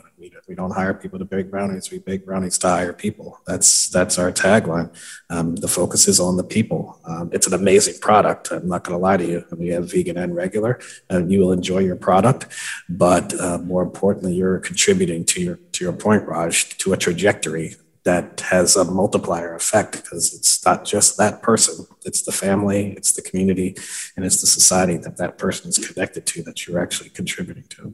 [0.48, 1.90] We don't hire people to bake brownies.
[1.90, 3.40] We bake brownies to hire people.
[3.48, 4.94] That's that's our tagline.
[5.30, 7.00] Um, the focus is on the people.
[7.06, 8.52] Um, it's an amazing product.
[8.52, 9.46] I'm not going to lie to you.
[9.56, 10.80] We have vegan and regular,
[11.10, 12.48] and you will enjoy your product.
[12.90, 17.76] But uh, more importantly, you're contributing to your to your point, Raj, to a trajectory
[18.04, 23.14] that has a multiplier effect because it's not just that person it's the family it's
[23.14, 23.76] the community
[24.16, 27.94] and it's the society that that person is connected to that you're actually contributing to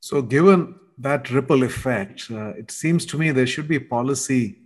[0.00, 4.58] so given that ripple effect, uh, it seems to me there should be policy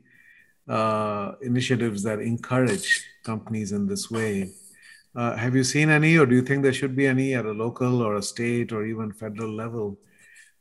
[0.68, 4.51] uh, initiatives that encourage companies in this way.
[5.14, 7.53] Uh, have you seen any, or do you think there should be any at a
[7.53, 9.99] local or a state or even federal level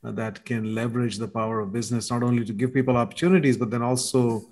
[0.02, 3.70] uh, that can leverage the power of business, not only to give people opportunities, but
[3.70, 4.42] then also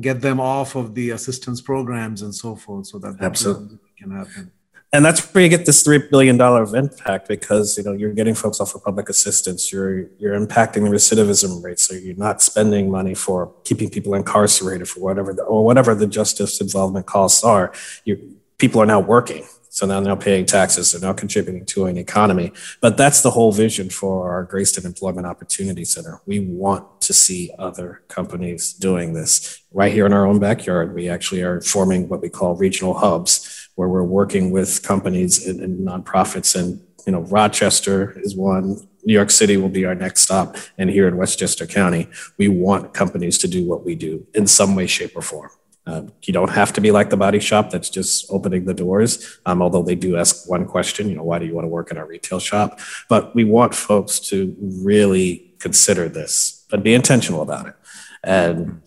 [0.00, 3.78] get them off of the assistance programs and so forth so that Absolutely.
[3.98, 4.52] can happen?
[4.92, 8.12] And that's where you get this three billion dollar of impact because you know you're
[8.12, 9.70] getting folks off of public assistance.
[9.70, 11.78] You're you're impacting the recidivism rate.
[11.78, 16.06] So you're not spending money for keeping people incarcerated for whatever the, or whatever the
[16.06, 17.72] justice involvement costs are.
[18.04, 19.44] You people are now working.
[19.70, 20.90] So now they're paying taxes.
[20.90, 22.52] They're now contributing to an economy.
[22.80, 26.20] But that's the whole vision for our Greyston Employment Opportunity Center.
[26.26, 29.62] We want to see other companies doing this.
[29.70, 33.47] Right here in our own backyard we actually are forming what we call regional hubs
[33.78, 36.58] where we're working with companies and, and nonprofits.
[36.58, 40.56] And, you know, Rochester is one, New York City will be our next stop.
[40.78, 44.74] And here in Westchester County, we want companies to do what we do in some
[44.74, 45.52] way, shape, or form.
[45.86, 49.38] Uh, you don't have to be like the body shop that's just opening the doors,
[49.46, 51.92] um, although they do ask one question, you know, why do you want to work
[51.92, 52.80] in our retail shop?
[53.08, 57.76] But we want folks to really consider this and be intentional about it.
[58.24, 58.82] And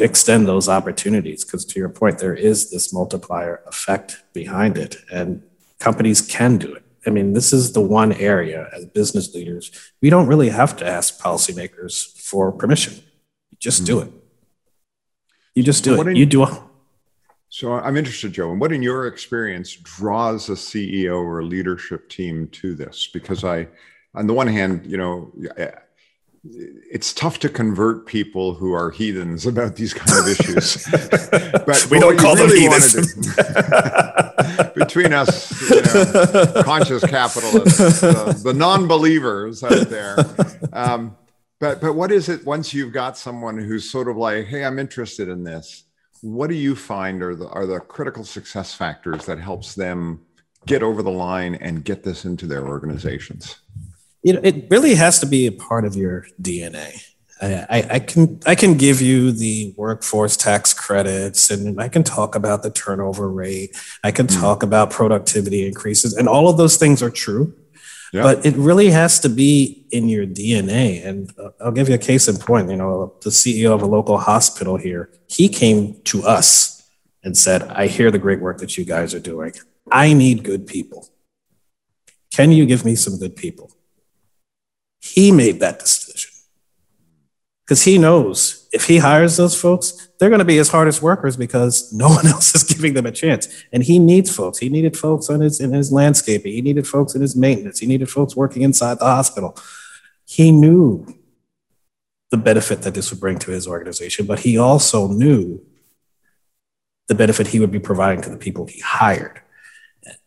[0.00, 5.42] extend those opportunities because to your point there is this multiplier effect behind it and
[5.78, 9.70] companies can do it I mean, this is the one area as business leaders,
[10.00, 12.94] we don't really have to ask policymakers for permission.
[13.50, 13.86] You just mm-hmm.
[13.86, 14.12] do it.
[15.54, 16.16] You just do so it.
[16.16, 16.54] You do it.
[17.48, 22.08] So I'm interested, Joe, and what in your experience draws a CEO or a leadership
[22.08, 23.08] team to this?
[23.12, 23.68] Because I,
[24.14, 25.32] on the one hand, you know,
[26.44, 30.86] it's tough to convert people who are heathens about these kind of issues.
[31.66, 33.14] but we don't call really them heathens.
[34.74, 40.16] between us, you know, conscious capitalists, uh, the non-believers out there.
[40.72, 41.16] Um,
[41.60, 44.78] but but what is it once you've got someone who's sort of like, hey, I'm
[44.78, 45.84] interested in this?
[46.20, 50.20] What do you find are the are the critical success factors that helps them
[50.66, 53.56] get over the line and get this into their organizations?
[54.24, 57.00] You know, it really has to be a part of your DNA.
[57.42, 62.34] I, I, can I can give you the workforce tax credits, and I can talk
[62.34, 63.76] about the turnover rate.
[64.02, 64.40] I can mm.
[64.40, 67.54] talk about productivity increases, and all of those things are true.
[68.14, 68.22] Yeah.
[68.22, 71.04] But it really has to be in your DNA.
[71.04, 72.70] And I'll give you a case in point.
[72.70, 76.88] You know, the CEO of a local hospital here, he came to us
[77.24, 79.52] and said, "I hear the great work that you guys are doing.
[79.90, 81.08] I need good people.
[82.30, 83.74] Can you give me some good people?"
[85.04, 86.30] He made that decision
[87.66, 91.36] because he knows if he hires those folks, they're going to be his hardest workers
[91.36, 93.46] because no one else is giving them a chance.
[93.70, 94.58] And he needs folks.
[94.58, 96.52] He needed folks on his in his landscaping.
[96.52, 97.80] He needed folks in his maintenance.
[97.80, 99.58] He needed folks working inside the hospital.
[100.24, 101.06] He knew
[102.30, 105.62] the benefit that this would bring to his organization, but he also knew
[107.08, 109.42] the benefit he would be providing to the people he hired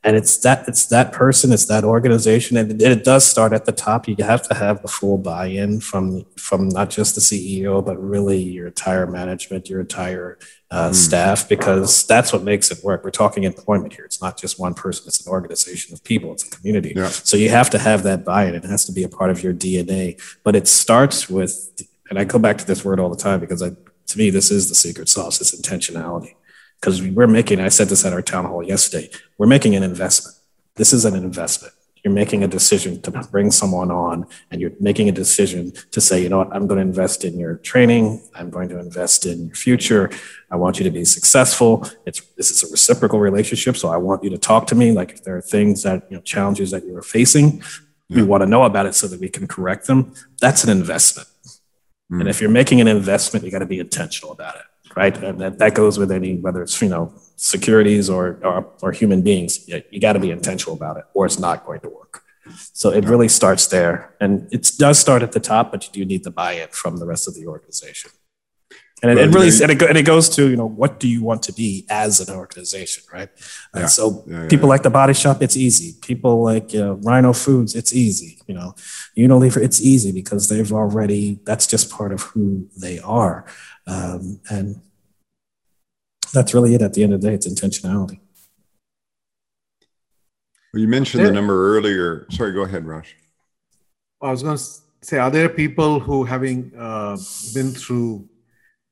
[0.04, 3.72] and it's that it's that person it's that organization and it, does start at the
[3.72, 4.08] top.
[4.08, 8.42] You have to have the full buy-in from from not just the ceo but really
[8.42, 10.40] your entire management your entire
[10.72, 10.96] uh, mm.
[10.96, 13.04] staff because that's what makes it work.
[13.04, 14.04] We're talking employment here.
[14.04, 15.06] It's not just one person.
[15.08, 16.34] It's an organization of people.
[16.34, 16.92] It's a community.
[16.94, 17.08] Yeah.
[17.08, 18.54] so you have to have that buy-in.
[18.56, 21.72] It has to be a part of your dna but it starts with
[22.10, 23.70] and i go back to this word all the time because I,
[24.08, 26.36] to me this is the secret sauce it's intentionality
[26.80, 30.38] because we're making, I said this at our town hall yesterday, we're making an investment.
[30.76, 31.74] This is an investment.
[32.04, 36.22] You're making a decision to bring someone on, and you're making a decision to say,
[36.22, 38.22] you know what, I'm going to invest in your training.
[38.36, 40.12] I'm going to invest in your future.
[40.52, 41.90] I want you to be successful.
[42.06, 44.92] It's this is a reciprocal relationship, so I want you to talk to me.
[44.92, 47.64] Like if there are things that you know, challenges that you are facing,
[48.08, 48.18] yeah.
[48.18, 50.14] we want to know about it so that we can correct them.
[50.40, 51.28] That's an investment.
[52.10, 52.22] Mm.
[52.22, 54.62] And if you're making an investment, you got to be intentional about it
[54.98, 55.16] right?
[55.24, 59.22] And that, that goes with any, whether it's, you know, securities or, or, or human
[59.22, 62.24] beings, you, you got to be intentional about it or it's not going to work.
[62.74, 64.16] So it really starts there.
[64.20, 67.06] And it does start at the top, but you do need the buy-in from the
[67.06, 68.10] rest of the organization.
[69.04, 71.22] And it, it really and it, and it, goes to you know what do you
[71.24, 73.30] want to be as an organization, right?
[73.76, 73.84] Yeah.
[73.84, 76.00] Uh, so yeah, yeah, people like the Body Shop, it's easy.
[76.02, 78.40] People like you know, Rhino Foods, it's easy.
[78.48, 78.74] You know,
[79.16, 83.46] Unilever, it's easy because they've already that's just part of who they are,
[83.86, 84.82] um, and
[86.34, 87.34] that's really it at the end of the day.
[87.34, 88.20] It's intentionality.
[90.74, 92.28] Well, you mentioned there, the number earlier.
[92.30, 93.16] Sorry, go ahead, Raj.
[94.22, 94.64] I was going to
[95.02, 97.18] say, are there people who, having uh,
[97.54, 98.28] been through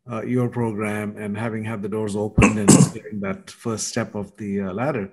[0.09, 4.35] uh, your program and having had the doors open and taking that first step of
[4.37, 5.11] the uh, ladder,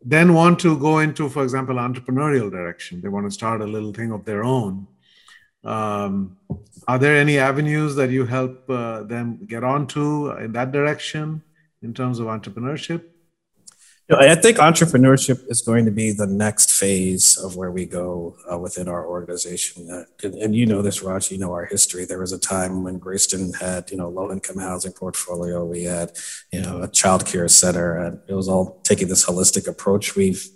[0.00, 3.00] then want to go into, for example, entrepreneurial direction?
[3.00, 4.86] They want to start a little thing of their own.
[5.64, 6.36] Um,
[6.86, 11.42] are there any avenues that you help uh, them get onto in that direction
[11.82, 13.04] in terms of entrepreneurship?
[14.10, 18.56] I think entrepreneurship is going to be the next phase of where we go uh,
[18.56, 19.90] within our organization.
[19.90, 21.30] Uh, and, and, you know this, Raj.
[21.30, 22.06] You know our history.
[22.06, 25.62] There was a time when Greyston had, you know, low income housing portfolio.
[25.62, 26.12] We had,
[26.50, 30.16] you know, a child care center, and it was all taking this holistic approach.
[30.16, 30.48] We've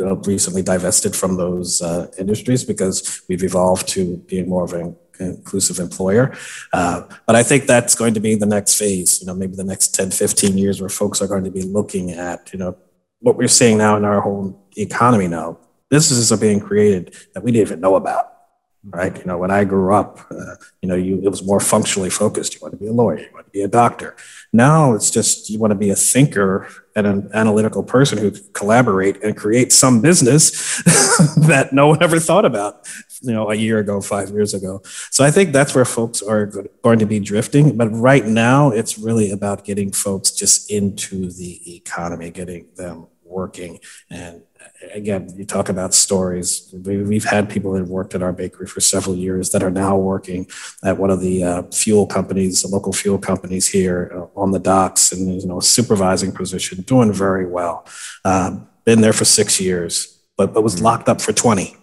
[0.00, 4.96] uh, recently divested from those uh, industries because we've evolved to being more of an
[5.20, 6.36] inclusive employer.
[6.72, 9.64] Uh, but I think that's going to be the next phase, you know, maybe the
[9.64, 12.76] next 10, 15 years where folks are going to be looking at, you know,
[13.20, 15.58] what we're seeing now in our whole economy now.
[15.88, 18.37] Businesses are being created that we didn't even know about
[18.84, 19.16] right?
[19.16, 22.54] You know, when I grew up, uh, you know, you it was more functionally focused.
[22.54, 24.16] You want to be a lawyer, you want to be a doctor.
[24.52, 29.22] Now it's just you want to be a thinker and an analytical person who collaborate
[29.22, 30.82] and create some business
[31.36, 32.88] that no one ever thought about,
[33.20, 34.80] you know, a year ago, five years ago.
[35.10, 36.46] So I think that's where folks are
[36.82, 37.76] going to be drifting.
[37.76, 43.78] But right now, it's really about getting folks just into the economy, getting them working
[44.10, 44.42] and
[44.92, 46.72] again, you talk about stories.
[46.84, 49.96] We've had people that have worked at our bakery for several years that are now
[49.96, 50.46] working
[50.84, 54.58] at one of the uh, fuel companies, the local fuel companies here uh, on the
[54.58, 57.86] docks, and you know, supervising position, doing very well.
[58.24, 60.84] Um, been there for six years, but, but was mm-hmm.
[60.84, 61.76] locked up for 20.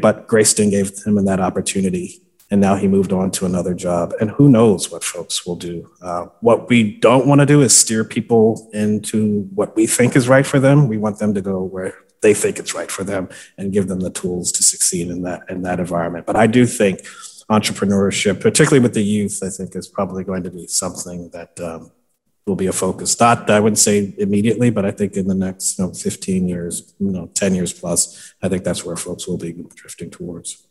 [0.00, 4.14] But Grace Greyston gave him that opportunity and now he moved on to another job.
[4.20, 5.90] And who knows what folks will do?
[6.00, 10.28] Uh, what we don't want to do is steer people into what we think is
[10.28, 10.88] right for them.
[10.88, 14.00] We want them to go where they think it's right for them and give them
[14.00, 16.26] the tools to succeed in that in that environment.
[16.26, 17.00] But I do think
[17.50, 21.92] entrepreneurship, particularly with the youth, I think is probably going to be something that um,
[22.46, 23.18] will be a focus.
[23.20, 26.94] Not I wouldn't say immediately, but I think in the next you know, 15 years,
[26.98, 30.67] you know, 10 years plus, I think that's where folks will be drifting towards.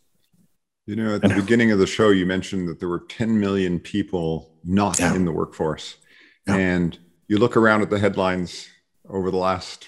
[0.88, 3.78] You know, at the beginning of the show, you mentioned that there were 10 million
[3.78, 5.14] people not yeah.
[5.14, 5.96] in the workforce.
[6.46, 6.56] Yeah.
[6.56, 8.68] And you look around at the headlines
[9.06, 9.86] over the last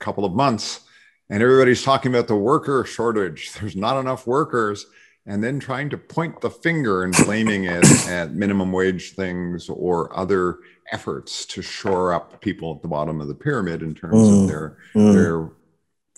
[0.00, 0.80] couple of months,
[1.30, 3.52] and everybody's talking about the worker shortage.
[3.60, 4.84] There's not enough workers.
[5.26, 10.14] And then trying to point the finger and blaming it at minimum wage things or
[10.14, 10.58] other
[10.92, 14.42] efforts to shore up people at the bottom of the pyramid in terms mm.
[14.42, 15.14] of their mm.
[15.14, 15.50] their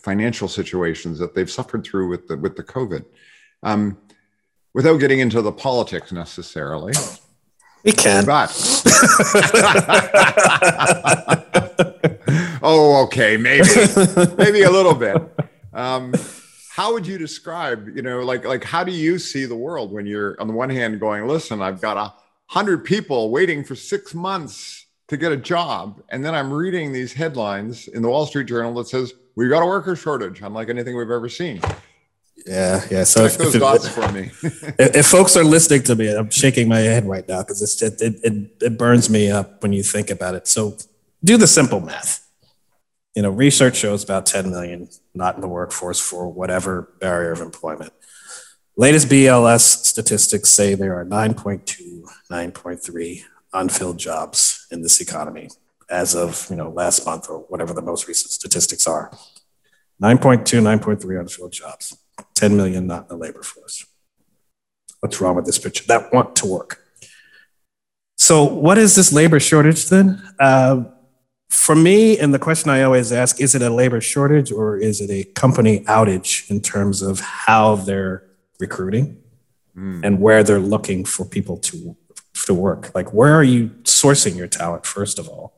[0.03, 3.05] financial situations that they've suffered through with the with the COVID.
[3.63, 3.97] Um,
[4.77, 6.93] without getting into the politics necessarily.
[7.83, 8.27] We can.
[8.27, 8.51] But
[12.63, 13.67] oh, okay, maybe,
[14.37, 15.17] maybe a little bit.
[15.73, 16.13] Um,
[16.69, 20.05] how would you describe, you know, like like how do you see the world when
[20.05, 22.13] you're on the one hand going, listen, I've got a
[22.49, 27.15] hundred people waiting for six months to get a job, and then I'm reading these
[27.15, 30.99] headlines in the Wall Street Journal that says we've got a worker shortage, unlike anything
[30.99, 31.63] we've ever seen.
[32.47, 33.05] Yeah, yeah.
[33.05, 34.31] So if, those if, dots for me.
[34.43, 38.01] if, if, folks are listening to me, I'm shaking my head right now because it,
[38.01, 40.47] it it it burns me up when you think about it.
[40.47, 40.77] So
[41.25, 42.25] do the simple math.
[43.17, 47.41] You know, research shows about 10 million not in the workforce for whatever barrier of
[47.41, 47.93] employment.
[48.77, 53.23] Latest BLS statistics say there are 9.2, 9.3
[53.55, 55.49] unfilled jobs in this economy
[55.89, 59.11] as of you know last month or whatever the most recent statistics are.
[60.01, 61.97] 9.2, 9.3 unfilled jobs.
[62.37, 63.85] 10 million not in the labor force.
[65.01, 65.85] What's wrong with this picture?
[65.89, 66.83] That want to work.
[68.17, 70.23] So, what is this labor shortage then?
[70.39, 70.85] Uh,
[71.51, 75.01] for me, and the question I always ask is it a labor shortage or is
[75.01, 78.25] it a company outage in terms of how they're
[78.59, 79.19] recruiting
[79.77, 80.01] mm.
[80.05, 81.97] and where they're looking for people to,
[82.47, 82.95] to work?
[82.95, 85.55] Like, where are you sourcing your talent, first of all?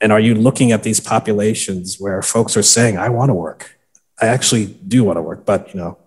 [0.00, 3.75] And are you looking at these populations where folks are saying, I want to work?
[4.20, 5.98] I actually do want to work, but you know,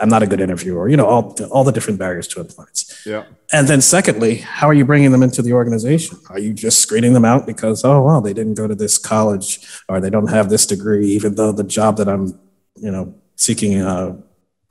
[0.00, 0.88] I'm not a good interviewer.
[0.88, 2.84] You know, all all the different barriers to employment.
[3.04, 3.24] Yeah.
[3.52, 6.18] And then secondly, how are you bringing them into the organization?
[6.30, 9.60] Are you just screening them out because oh well they didn't go to this college
[9.88, 12.38] or they don't have this degree, even though the job that I'm
[12.76, 14.16] you know seeking uh,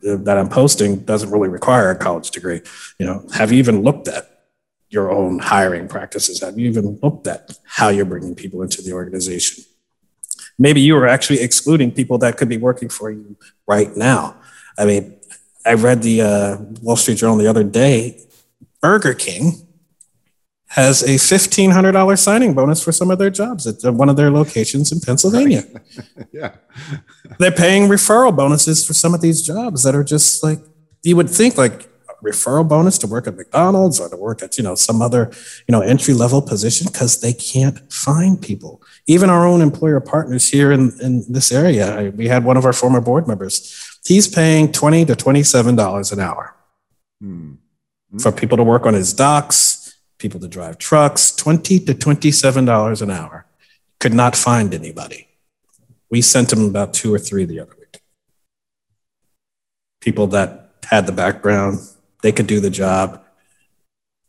[0.02, 2.62] that I'm posting doesn't really require a college degree.
[2.98, 4.26] You know, have you even looked at
[4.90, 6.42] your own hiring practices?
[6.42, 9.64] Have you even looked at how you're bringing people into the organization?
[10.60, 14.36] Maybe you were actually excluding people that could be working for you right now.
[14.78, 15.18] I mean,
[15.66, 18.22] I read the uh, Wall Street Journal the other day.
[18.82, 19.54] Burger King
[20.68, 24.92] has a $1,500 signing bonus for some of their jobs at one of their locations
[24.92, 25.64] in Pennsylvania.
[26.32, 26.56] yeah.
[27.40, 30.60] They're paying referral bonuses for some of these jobs that are just like,
[31.02, 31.89] you would think like
[32.24, 35.32] referral bonus to work at McDonald's or to work at, you know, some other,
[35.68, 38.82] you know, entry level position because they can't find people.
[39.08, 42.74] Even our own employer partners here in, in this area, we had one of our
[42.74, 44.00] former board members.
[44.06, 46.56] He's paying 20 to $27 an hour
[47.24, 48.18] mm-hmm.
[48.18, 53.12] for people to work on his docks, people to drive trucks, 20 to $27 an
[53.12, 53.46] hour.
[54.00, 55.28] Could not find anybody.
[56.10, 58.02] We sent him about two or three the other week.
[60.02, 61.80] People that had the background,
[62.22, 63.24] they could do the job.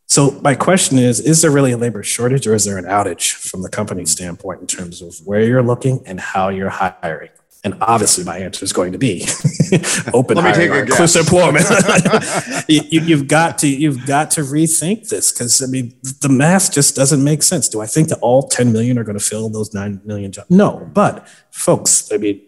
[0.06, 3.32] So my question is, is there really a labor shortage or is there an outage
[3.32, 7.30] from the company standpoint in terms of where you're looking and how you're hiring?
[7.62, 9.20] And obviously, my answer is going to be
[10.14, 11.66] open Let hiring, me take inclusive employment.
[12.68, 16.96] you, have got to you've got to rethink this because I mean the math just
[16.96, 17.68] doesn't make sense.
[17.68, 20.50] Do I think that all 10 million are going to fill those nine million jobs?
[20.50, 22.40] No, but folks, I mean,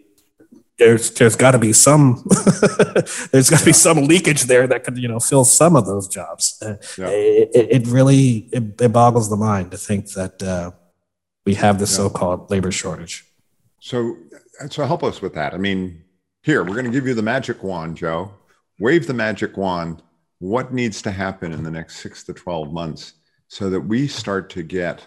[0.83, 2.25] there's there's got to be some
[3.31, 3.65] there's got to yeah.
[3.65, 6.59] be some leakage there that could you know fill some of those jobs.
[6.61, 7.09] Uh, yeah.
[7.09, 10.73] it, it, really it, it, boggles the mind to think that uh,
[11.47, 11.99] we have this yeah.
[11.99, 13.25] so-called labor shortage.
[13.81, 14.17] So
[14.71, 15.55] so help us with that.
[15.55, 16.03] I mean,
[16.43, 18.33] here we're going to give you the magic wand, Joe.
[18.79, 20.03] Wave the magic wand.
[20.41, 23.15] What needs to happen in the next six to twelve months
[23.49, 25.07] so that we start to get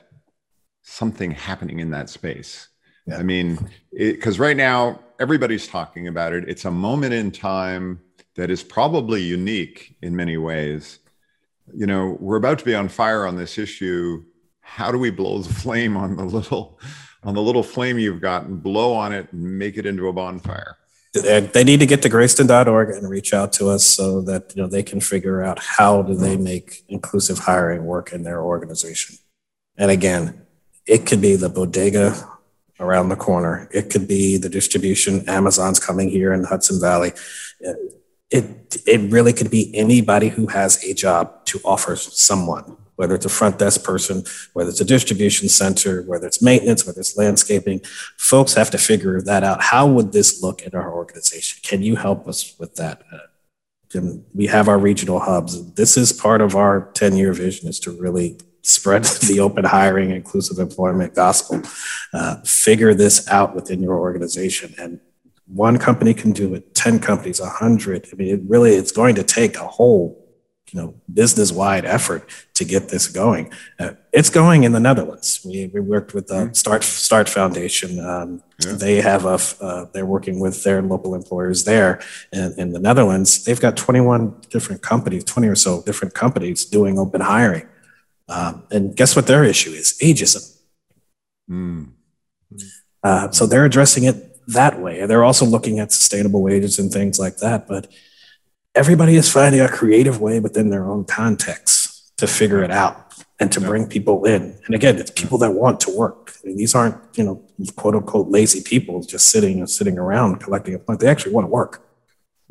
[0.83, 2.69] something happening in that space?
[3.13, 6.47] I mean, because right now everybody's talking about it.
[6.47, 8.01] It's a moment in time
[8.35, 10.99] that is probably unique in many ways.
[11.73, 14.23] You know, we're about to be on fire on this issue.
[14.61, 16.79] How do we blow the flame on the little
[17.25, 20.13] on the little flame you've got and blow on it and make it into a
[20.13, 20.77] bonfire.
[21.13, 24.67] They need to get to Greyston.org and reach out to us so that you know
[24.67, 29.17] they can figure out how do they make inclusive hiring work in their organization.
[29.77, 30.45] And again,
[30.85, 32.15] it could be the bodega
[32.79, 33.69] around the corner.
[33.71, 35.27] It could be the distribution.
[35.29, 37.13] Amazon's coming here in the Hudson Valley.
[38.31, 43.25] It, it really could be anybody who has a job to offer someone, whether it's
[43.25, 44.23] a front desk person,
[44.53, 47.79] whether it's a distribution center, whether it's maintenance, whether it's landscaping.
[48.17, 49.61] Folks have to figure that out.
[49.61, 51.61] How would this look in our organization?
[51.63, 53.03] Can you help us with that?
[53.93, 55.73] And we have our regional hubs.
[55.73, 60.11] This is part of our 10 year vision is to really spread the open hiring,
[60.11, 61.61] inclusive employment gospel.
[62.13, 64.73] Uh, figure this out within your organization.
[64.77, 64.99] And
[65.47, 68.07] one company can do it, 10 companies, 100.
[68.11, 70.25] I mean, it really, it's going to take a whole
[70.71, 73.51] you know, business wide effort to get this going.
[73.79, 75.41] Uh, it's going in the Netherlands.
[75.45, 76.53] We, we worked with the mm-hmm.
[76.53, 77.99] Start Start Foundation.
[77.99, 78.73] Um, yeah.
[78.73, 82.01] They have a uh, they're working with their local employers there
[82.33, 83.45] in, in the Netherlands.
[83.45, 87.67] They've got 21 different companies, 20 or so different companies doing open hiring.
[88.27, 89.97] Um, and guess what their issue is?
[90.01, 90.57] Ageism.
[91.49, 91.91] Mm.
[93.03, 95.05] Uh, so they're addressing it that way.
[95.05, 97.67] They're also looking at sustainable wages and things like that.
[97.67, 97.87] But
[98.73, 103.51] everybody is finding a creative way within their own context to figure it out and
[103.51, 104.57] to bring people in.
[104.65, 106.33] And again, it's people that want to work.
[106.43, 107.43] I mean, these aren't, you know,
[107.75, 110.99] quote unquote lazy people just sitting and sitting around collecting a point.
[110.99, 111.84] They actually want to work.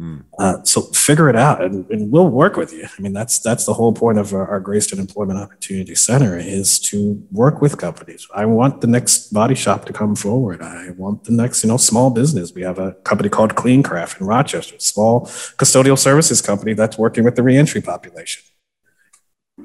[0.01, 0.24] Mm.
[0.40, 2.84] Uh, so figure it out, and, and, we'll work with you.
[2.84, 6.80] I mean, that's that's the whole point of our, our Greyston Employment Opportunity Center is
[6.80, 8.26] to work with companies.
[8.34, 10.62] I want the next body shop to come forward.
[10.62, 12.53] I want the next, you know, small business.
[12.53, 15.26] We have a company called Clean Craft in Rochester, small
[15.59, 18.42] custodial services company that's working with the reentry population.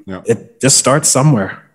[0.06, 0.22] Yeah.
[0.26, 1.69] It just starts somewhere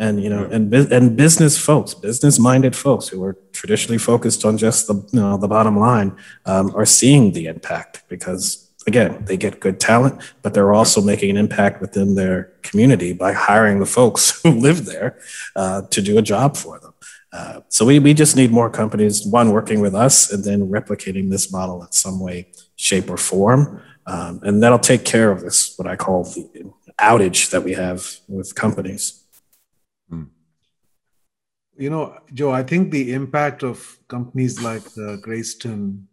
[0.00, 4.56] and you know and and business folks business minded folks who are traditionally focused on
[4.56, 9.36] just the you know the bottom line um, are seeing the impact because again they
[9.36, 13.86] get good talent but they're also making an impact within their community by hiring the
[13.86, 15.18] folks who live there
[15.54, 16.94] uh, to do a job for them.
[17.32, 21.30] Uh, so we, we just need more companies one working with us and then replicating
[21.30, 23.80] this model in some way shape or form.
[24.06, 28.16] Um, and that'll take care of this what i call the outage that we have
[28.28, 29.19] with companies
[31.80, 36.04] you know, Joe, I think the impact of companies like uh, Greyston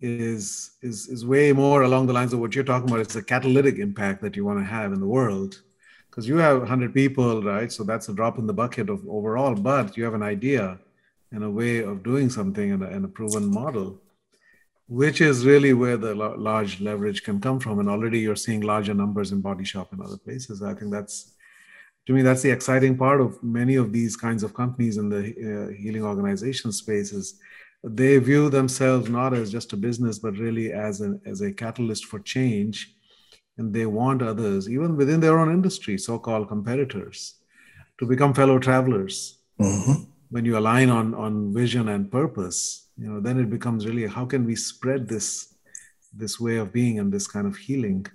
[0.00, 3.00] is is is way more along the lines of what you're talking about.
[3.00, 5.62] It's a catalytic impact that you want to have in the world,
[6.10, 7.72] because you have 100 people, right?
[7.72, 9.54] So that's a drop in the bucket of overall.
[9.54, 10.78] But you have an idea
[11.32, 13.98] and a way of doing something and a, and a proven model,
[14.86, 17.78] which is really where the large leverage can come from.
[17.78, 20.62] And already you're seeing larger numbers in Body Shop and other places.
[20.62, 21.32] I think that's
[22.08, 25.18] to me that's the exciting part of many of these kinds of companies in the
[25.18, 27.38] uh, healing organization spaces
[27.84, 32.06] they view themselves not as just a business but really as an as a catalyst
[32.06, 32.94] for change.
[33.56, 37.34] And they want others even within their own industry so-called competitors
[37.98, 39.34] to become fellow travelers.
[39.60, 40.04] Mm-hmm.
[40.30, 42.58] when you align on on vision and purpose
[42.96, 45.28] you know then it becomes really how can we spread this
[46.22, 48.06] this way of being and this kind of healing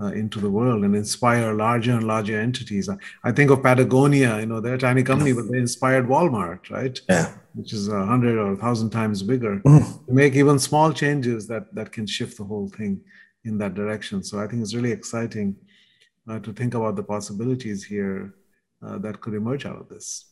[0.00, 2.88] uh, into the world and inspire larger and larger entities.
[3.24, 7.00] I think of Patagonia, you know, they're a tiny company, but they inspired Walmart, right?
[7.08, 7.32] Yeah.
[7.54, 9.60] Which is a hundred or a thousand times bigger.
[9.66, 10.06] Mm.
[10.06, 13.00] To make even small changes that that can shift the whole thing
[13.44, 14.22] in that direction.
[14.22, 15.56] So I think it's really exciting
[16.28, 18.34] uh, to think about the possibilities here
[18.84, 20.26] uh, that could emerge out of this.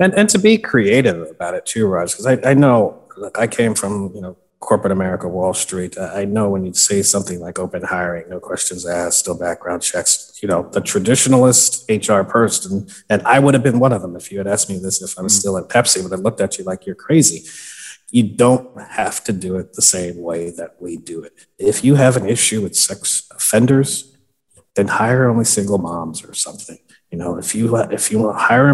[0.00, 3.46] And and to be creative about it too, Raj, because I, I know look, I
[3.46, 5.98] came from, you know, corporate America, Wall Street.
[5.98, 10.38] I know when you say something like open hiring, no questions asked, still background checks,
[10.42, 14.32] you know, the traditionalist HR person, and I would have been one of them if
[14.32, 15.40] you had asked me this if I was mm.
[15.40, 17.48] still at Pepsi, would have looked at you like you're crazy.
[18.10, 21.46] You don't have to do it the same way that we do it.
[21.58, 24.16] If you have an issue with sex offenders,
[24.74, 26.78] then hire only single moms or something.
[27.10, 28.68] You know, if you if you want to hire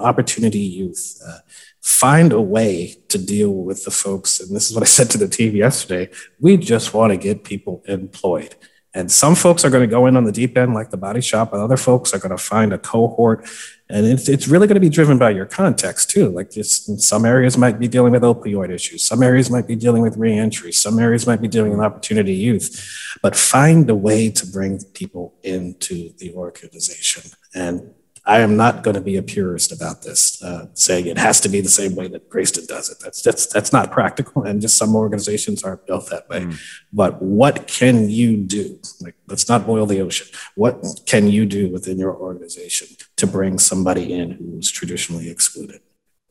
[0.00, 1.38] opportunity youth, uh,
[1.82, 4.40] find a way to deal with the folks.
[4.40, 6.10] And this is what I said to the team yesterday.
[6.40, 8.56] We just want to get people employed.
[8.92, 11.20] And some folks are going to go in on the deep end, like the body
[11.20, 13.46] shop, and other folks are going to find a cohort.
[13.90, 16.30] And it's, it's really going to be driven by your context too.
[16.30, 19.04] Like just some areas might be dealing with opioid issues.
[19.04, 20.72] Some areas might be dealing with reentry.
[20.72, 25.34] Some areas might be dealing with opportunity youth, but find a way to bring people
[25.42, 27.30] into the organization.
[27.56, 27.92] And
[28.24, 31.48] I am not going to be a purist about this, uh, saying it has to
[31.48, 32.98] be the same way that Greyston does it.
[33.00, 36.40] That's that's that's not practical, and just some organizations aren't built that way.
[36.40, 36.60] Mm.
[36.92, 38.80] But what can you do?
[39.00, 40.26] Like, let's not boil the ocean.
[40.56, 45.80] What can you do within your organization to bring somebody in who's traditionally excluded?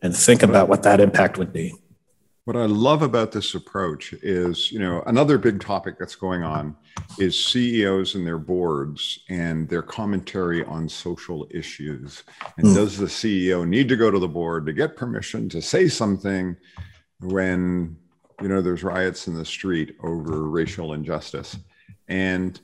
[0.05, 1.73] and think about what that impact would be.
[2.45, 6.75] What I love about this approach is, you know, another big topic that's going on
[7.17, 12.21] is CEOs and their boards and their commentary on social issues.
[12.57, 12.75] And mm.
[12.75, 16.55] does the CEO need to go to the board to get permission to say something
[17.19, 17.97] when,
[18.39, 21.57] you know, there's riots in the street over racial injustice?
[22.09, 22.61] And,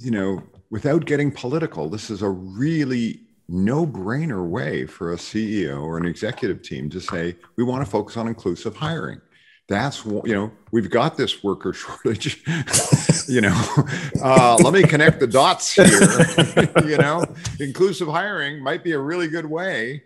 [0.00, 3.20] you know, without getting political, this is a really
[3.52, 7.90] no brainer way for a CEO or an executive team to say, we want to
[7.90, 9.20] focus on inclusive hiring.
[9.68, 12.42] That's, what, you know, we've got this worker shortage.
[13.28, 13.64] you know,
[14.22, 15.86] uh, let me connect the dots here.
[16.88, 17.24] you know,
[17.60, 20.02] inclusive hiring might be a really good way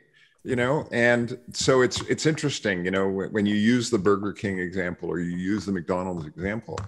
[0.47, 4.61] you know and so it's it's interesting you know when you use the burger king
[4.61, 6.78] example or you use the mcdonald's example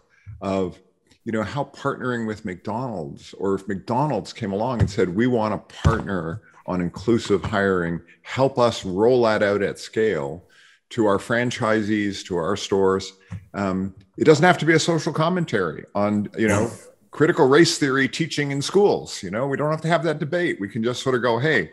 [0.40, 0.78] of
[1.24, 5.52] you know how partnering with mcdonald's or if mcdonald's came along and said we want
[5.52, 10.44] to partner on inclusive hiring help us roll that out at scale
[10.90, 13.12] to our franchisees to our stores.
[13.54, 16.70] Um, it doesn't have to be a social commentary on you know
[17.10, 19.22] critical race theory teaching in schools.
[19.22, 20.60] You know we don't have to have that debate.
[20.60, 21.70] We can just sort of go hey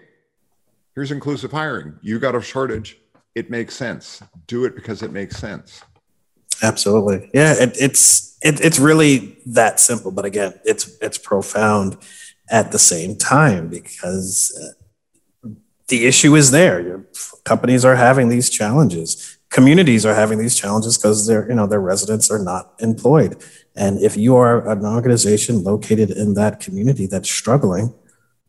[0.96, 2.00] here's inclusive hiring.
[2.02, 2.98] You got a shortage.
[3.36, 4.24] It makes sense.
[4.48, 5.84] Do it because it makes sense.
[6.64, 7.30] Absolutely.
[7.34, 11.98] Yeah, it, it's it, it's really that simple, but again, it's it's profound
[12.50, 14.85] at the same time because uh,
[15.88, 16.82] the issue is there.
[16.82, 17.06] Your
[17.44, 19.38] companies are having these challenges.
[19.50, 23.42] Communities are having these challenges because their you know their residents are not employed.
[23.76, 27.94] And if you are an organization located in that community that's struggling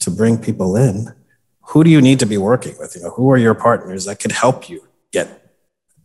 [0.00, 1.14] to bring people in,
[1.60, 2.96] who do you need to be working with?
[2.96, 5.52] You know, who are your partners that could help you get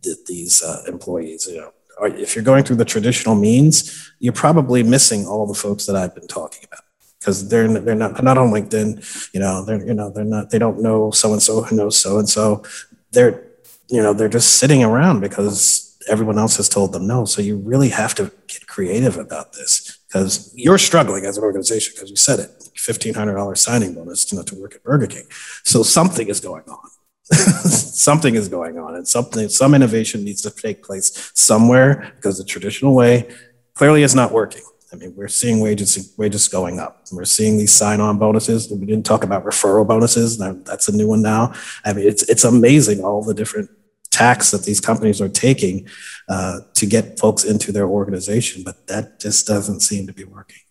[0.02, 1.48] th- these uh, employees?
[1.50, 1.72] You know,
[2.06, 6.14] if you're going through the traditional means, you're probably missing all the folks that I've
[6.14, 6.84] been talking about
[7.22, 9.32] because they're they're not not on LinkedIn.
[9.32, 11.96] You know, they're you know they're not they don't know so and so who knows
[11.96, 12.64] so and so.
[13.12, 13.46] They're
[13.88, 17.24] you know they're just sitting around because everyone else has told them no.
[17.24, 21.94] So you really have to get creative about this because you're struggling as an organization
[21.94, 22.50] because you said it.
[22.74, 25.22] $1,500 signing bonus to, to work at Burger King.
[25.62, 26.88] So something is going on.
[27.30, 32.44] something is going on and something some innovation needs to take place somewhere because the
[32.44, 33.32] traditional way
[33.74, 34.62] clearly is not working
[34.92, 37.04] i mean we're seeing wages wages going up.
[37.12, 38.70] We're seeing these sign-on bonuses.
[38.70, 40.38] We didn't talk about referral bonuses.
[40.38, 41.54] That's a new one now.
[41.84, 43.70] I mean it's it's amazing all the different
[44.10, 45.88] tax that these companies are taking
[46.28, 50.64] uh, to get folks into their organization but that just doesn't seem to be working.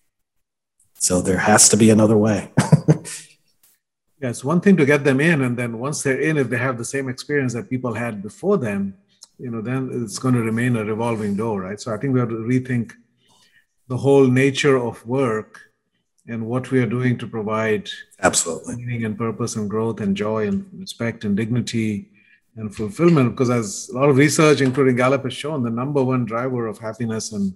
[1.00, 2.52] So there has to be another way.
[4.22, 6.58] Yeah, it's one thing to get them in, and then once they're in, if they
[6.58, 8.94] have the same experience that people had before them,
[9.40, 11.82] you know, then it's going to remain a revolving door, right?
[11.82, 12.94] So I think we have to rethink
[13.92, 15.60] the whole nature of work
[16.32, 17.90] and what we are doing to provide
[18.22, 22.08] absolutely meaning and purpose and growth and joy and respect and dignity
[22.56, 23.32] and fulfillment.
[23.32, 26.78] Because as a lot of research, including Gallup, has shown, the number one driver of
[26.80, 27.54] happiness and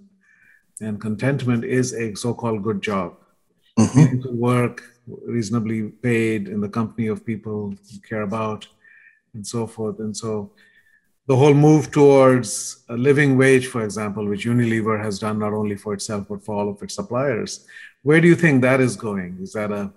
[0.82, 3.16] and contentment is a so-called good job.
[3.78, 4.36] Mm-hmm.
[4.36, 8.68] Work, reasonably paid in the company of people you care about
[9.32, 10.50] and so forth and so
[11.26, 15.76] the whole move towards a living wage for example which unilever has done not only
[15.76, 17.66] for itself but for all of its suppliers.
[18.02, 19.38] Where do you think that is going?
[19.40, 19.92] Is that a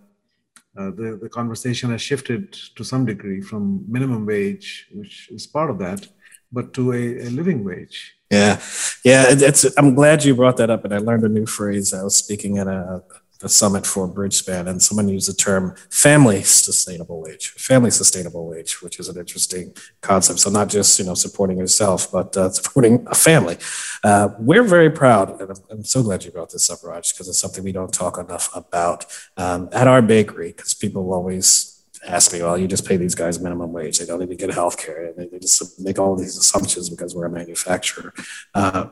[0.78, 5.70] uh, the, the conversation has shifted to some degree from minimum wage which is part
[5.70, 6.08] of that
[6.52, 8.16] but to a, a living wage?
[8.32, 8.60] Yeah.
[9.04, 11.94] Yeah it's i'm glad you brought that up and i learned a new phrase.
[11.94, 13.04] I was speaking at a
[13.40, 18.82] the summit for Bridgespan, and someone used the term family sustainable wage, family sustainable wage,
[18.82, 20.40] which is an interesting concept.
[20.40, 23.58] So not just you know supporting yourself, but uh, supporting a family.
[24.04, 27.30] Uh, we're very proud, and I'm, I'm, so glad you brought this up, Raj, because
[27.30, 29.06] it's something we don't talk enough about
[29.38, 30.52] um, at our bakery.
[30.52, 34.00] Because people always ask me, well, you just pay these guys minimum wage.
[34.00, 35.14] They don't even get health care.
[35.16, 38.14] They, they just make all these assumptions because we're a manufacturer.
[38.54, 38.88] Uh,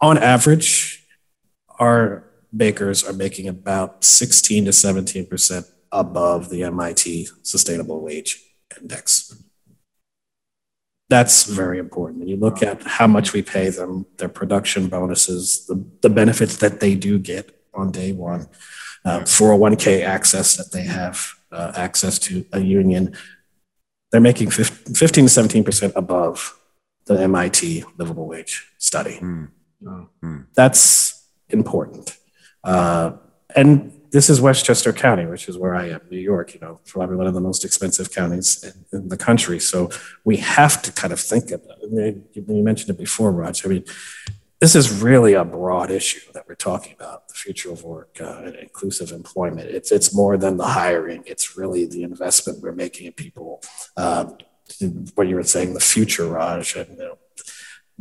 [0.00, 1.06] on average,
[1.78, 2.24] our
[2.56, 8.40] bakers are making about 16 to 17% above the MIT Sustainable Wage
[8.80, 9.34] Index.
[11.08, 12.20] That's very important.
[12.20, 16.56] When you look at how much we pay them, their production bonuses, the, the benefits
[16.58, 18.48] that they do get on day one,
[19.04, 23.14] uh, 401k access that they have uh, access to a union,
[24.10, 26.58] they're making 15 to 17% above
[27.06, 29.18] the MIT livable wage study.
[29.20, 29.48] Mm.
[29.82, 30.46] Mm.
[30.54, 32.16] That's important.
[32.64, 33.12] Uh,
[33.54, 37.16] and this is Westchester County, which is where I am, New York, you know, probably
[37.16, 39.58] one of the most expensive counties in, in the country.
[39.58, 39.90] So
[40.24, 41.88] we have to kind of think about it.
[41.90, 43.64] I mean, you, mentioned it before, Raj.
[43.64, 43.84] I mean,
[44.60, 48.42] this is really a broad issue that we're talking about the future of work uh,
[48.44, 53.08] and inclusive employment it's it's more than the hiring it's really the investment we're making
[53.08, 53.60] in people
[53.96, 54.36] um,
[55.14, 57.18] what you were saying, the future, Raj, and you know,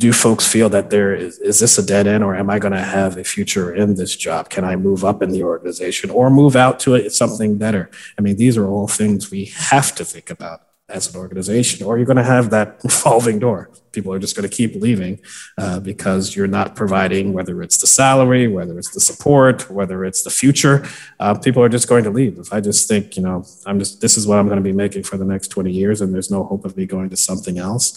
[0.02, 2.74] do folks feel that there is is this a dead end or am i going
[2.74, 4.49] to have a future in this job?
[4.49, 7.89] Can i move up in the organization or move out to it, something better?
[8.18, 11.97] I mean these are all things we have to think about as an organization or
[11.97, 13.70] you're going to have that revolving door.
[13.93, 15.22] People are just going to keep leaving
[15.58, 20.24] uh, because you're not providing whether it's the salary whether it's the support whether it's
[20.24, 20.84] the future
[21.20, 22.39] uh, people are just going to leave.
[22.39, 24.80] If i just think you know i'm just this is what i'm going to be
[24.84, 27.60] making for the next 20 years and there's no hope of me going to something
[27.60, 27.88] else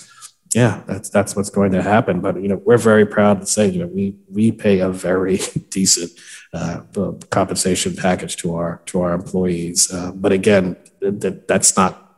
[0.54, 2.20] yeah, that's that's what's going to happen.
[2.20, 5.38] But you know, we're very proud to say, you know, we we pay a very
[5.70, 6.12] decent
[6.52, 6.82] uh,
[7.30, 9.92] compensation package to our to our employees.
[9.92, 12.16] Uh, but again, that, that's not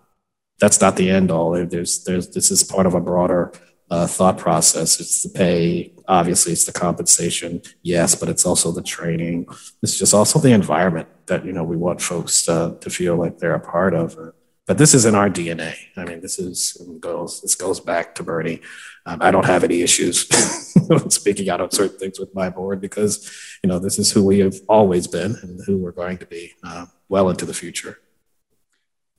[0.61, 1.53] that's not the end all.
[1.53, 3.53] There's there's this is part of a broader
[3.91, 5.01] uh, thought process.
[5.01, 9.47] It's the pay, obviously, it's the compensation, yes, but it's also the training.
[9.83, 13.55] It's just also the environment that you know we want folks to feel like they're
[13.55, 14.19] a part of
[14.67, 15.77] but this is in our DNA.
[15.97, 18.61] I mean, this is goes this goes back to Bernie.
[19.07, 20.29] Um, I don't have any issues
[21.09, 23.31] speaking out on certain things with my board because
[23.63, 26.53] you know this is who we have always been and who we're going to be
[26.65, 27.99] uh, well into the future.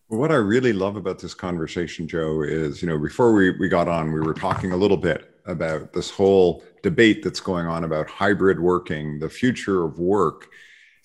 [0.10, 3.88] What I really love about this conversation, Joe, is you know before we we got
[3.88, 8.10] on, we were talking a little bit about this whole debate that's going on about
[8.10, 10.50] hybrid working, the future of work,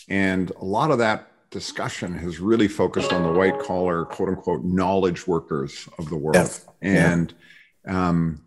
[0.09, 4.65] and a lot of that discussion has really focused on the white collar, quote unquote,
[4.65, 6.37] knowledge workers of the world.
[6.83, 7.11] Yeah.
[7.11, 7.35] And
[7.87, 8.09] yeah.
[8.09, 8.43] um,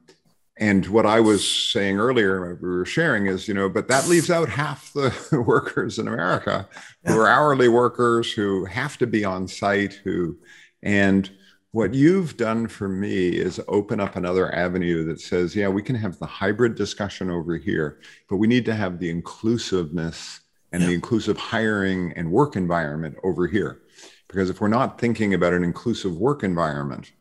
[0.58, 4.32] and what I was saying earlier, we were sharing is, you know, but that leaves
[4.32, 5.14] out half the
[5.46, 6.68] workers in America
[7.04, 7.12] yeah.
[7.12, 10.38] who are hourly workers who have to be on site, who,
[10.82, 11.30] and
[11.72, 15.96] what you've done for me is open up another avenue that says, yeah, we can
[15.96, 18.00] have the hybrid discussion over here,
[18.30, 20.40] but we need to have the inclusiveness
[20.76, 20.90] and yeah.
[20.90, 23.80] the inclusive hiring and work environment over here.
[24.28, 27.14] Because if we're not thinking about an inclusive work environment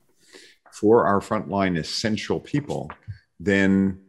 [0.73, 2.91] for our frontline essential people,
[3.39, 4.01] then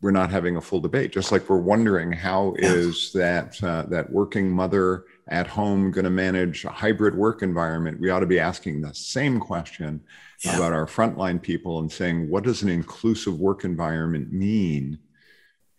[0.00, 1.12] we're not having a full debate.
[1.12, 6.10] Just like we're wondering how is that uh, that working mother at home going to
[6.10, 8.00] manage a hybrid work environment?
[8.00, 10.02] We ought to be asking the same question
[10.44, 10.56] yeah.
[10.56, 14.98] about our frontline people and saying, what does an inclusive work environment mean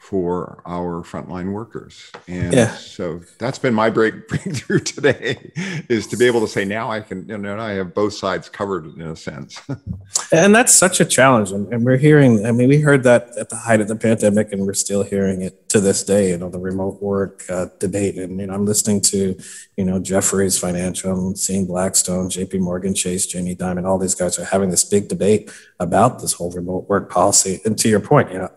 [0.05, 2.11] for our frontline workers.
[2.27, 2.75] And yeah.
[2.75, 5.51] so that's been my break, breakthrough today
[5.89, 8.47] is to be able to say now I can, you know, I have both sides
[8.47, 9.59] covered in a sense.
[10.31, 11.51] and that's such a challenge.
[11.51, 14.67] And we're hearing, I mean, we heard that at the height of the pandemic and
[14.67, 18.15] we're still hearing it to this day, you know, the remote work uh, debate.
[18.17, 19.35] And, you know, I'm listening to,
[19.75, 24.37] you know, Jefferies Financial, I'm seeing Blackstone, JP Morgan Chase, Jamie Dimon, all these guys
[24.37, 27.59] are having this big debate about this whole remote work policy.
[27.65, 28.51] And to your point, you know,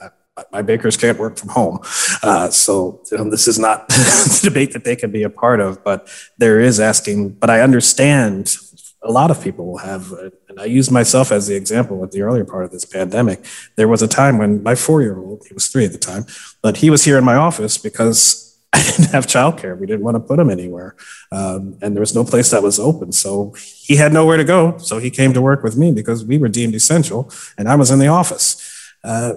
[0.53, 1.79] my bakers can't work from home.
[2.23, 5.61] Uh, so you know, this is not the debate that they can be a part
[5.61, 6.09] of, but
[6.39, 8.57] there is asking, but I understand
[9.03, 10.13] a lot of people will have,
[10.49, 13.45] and I use myself as the example at the earlier part of this pandemic.
[13.77, 16.27] There was a time when my four year old, he was three at the time,
[16.63, 19.79] but he was here in my office because I didn't have childcare.
[19.79, 20.95] We didn't want to put him anywhere.
[21.33, 23.13] Um, and there was no place that was open.
[23.13, 24.77] So he had nowhere to go.
[24.79, 27.91] So he came to work with me because we were deemed essential and I was
[27.91, 28.93] in the office.
[29.03, 29.35] Uh,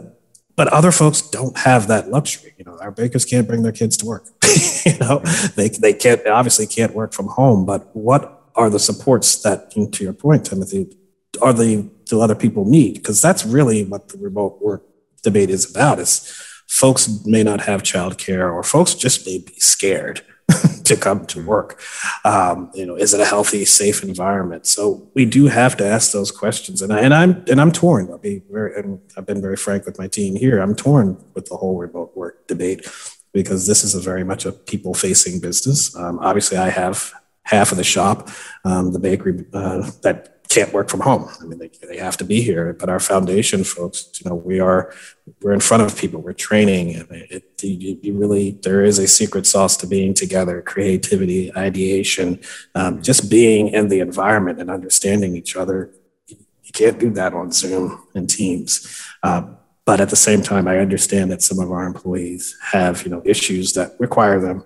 [0.61, 2.53] but other folks don't have that luxury.
[2.55, 4.27] You know, our bakers can't bring their kids to work.
[4.85, 5.17] you know,
[5.55, 7.65] they, they can't obviously can't work from home.
[7.65, 10.95] But what are the supports that, to your point, Timothy,
[11.41, 12.93] are the do other people need?
[12.93, 14.83] Because that's really what the remote work
[15.23, 15.97] debate is about.
[15.97, 16.31] Is
[16.67, 20.21] folks may not have childcare, or folks just may be scared
[20.85, 21.79] to come to work.
[22.25, 24.67] Um, you know, is it a healthy, safe environment?
[24.67, 28.09] So we do have to ask those questions, and I, and I'm and I'm torn.
[28.09, 30.59] I'll be very, and I've been very frank with my team here.
[30.59, 32.87] I'm torn with the whole remote work debate
[33.33, 35.95] because this is a very much a people-facing business.
[35.95, 38.29] Um, obviously, I have half of the shop,
[38.65, 41.29] um, the bakery uh, that can't work from home.
[41.41, 42.73] I mean, they, they have to be here.
[42.73, 44.93] But our foundation folks, you know, we are
[45.41, 46.21] we're in front of people.
[46.21, 46.95] We're training.
[46.95, 52.39] And it, it you really there is a secret sauce to being together: creativity, ideation,
[52.75, 55.91] um, just being in the environment and understanding each other.
[56.27, 59.01] You can't do that on Zoom and Teams.
[59.23, 63.09] Um, but at the same time, I understand that some of our employees have you
[63.09, 64.65] know issues that require them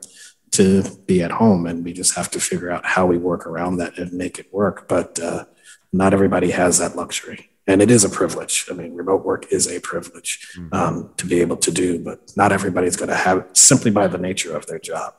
[0.51, 3.75] to be at home and we just have to figure out how we work around
[3.75, 5.43] that and make it work but uh,
[5.91, 9.67] not everybody has that luxury and it is a privilege i mean remote work is
[9.67, 10.73] a privilege mm-hmm.
[10.73, 14.07] um, to be able to do but not everybody's going to have it simply by
[14.07, 15.13] the nature of their job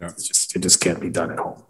[0.00, 0.08] yeah.
[0.08, 1.62] it's just it just can't be done at home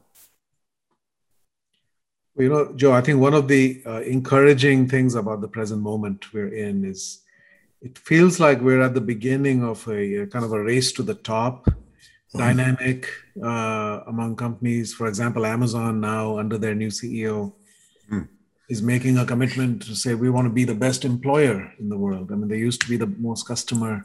[2.34, 5.80] well, you know joe i think one of the uh, encouraging things about the present
[5.82, 7.22] moment we're in is
[7.80, 11.02] it feels like we're at the beginning of a, a kind of a race to
[11.02, 12.38] the top mm-hmm.
[12.38, 13.08] dynamic
[13.42, 17.52] uh, among companies for example amazon now under their new ceo
[18.68, 21.96] is making a commitment to say we want to be the best employer in the
[21.96, 22.30] world.
[22.30, 24.04] I mean, they used to be the most customer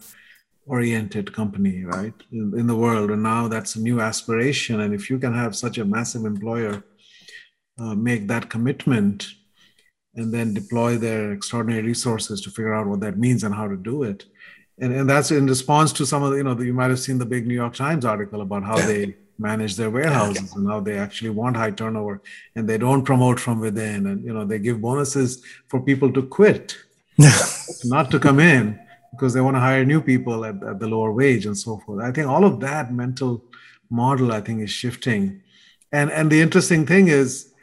[0.65, 3.11] oriented company, right, in, in, the world.
[3.11, 4.79] And now that's a new aspiration.
[4.79, 6.83] And if you can have such a massive employer
[7.77, 9.27] uh, make that commitment
[10.15, 13.75] and then deploy their extraordinary resources to figure out what that means and how to
[13.75, 14.25] do it.
[14.79, 17.17] And, and that's in response to some of the, you know, you might have seen
[17.17, 20.97] the big New York Times article about how they manage their warehouses and how they
[20.97, 22.21] actually want high turnover
[22.55, 24.07] and they don't promote from within.
[24.07, 26.77] And you know they give bonuses for people to quit
[27.85, 28.79] not to come in
[29.11, 32.03] because they want to hire new people at, at the lower wage and so forth.
[32.03, 33.43] I think all of that mental
[33.89, 35.41] model i think is shifting.
[35.91, 37.53] And and the interesting thing is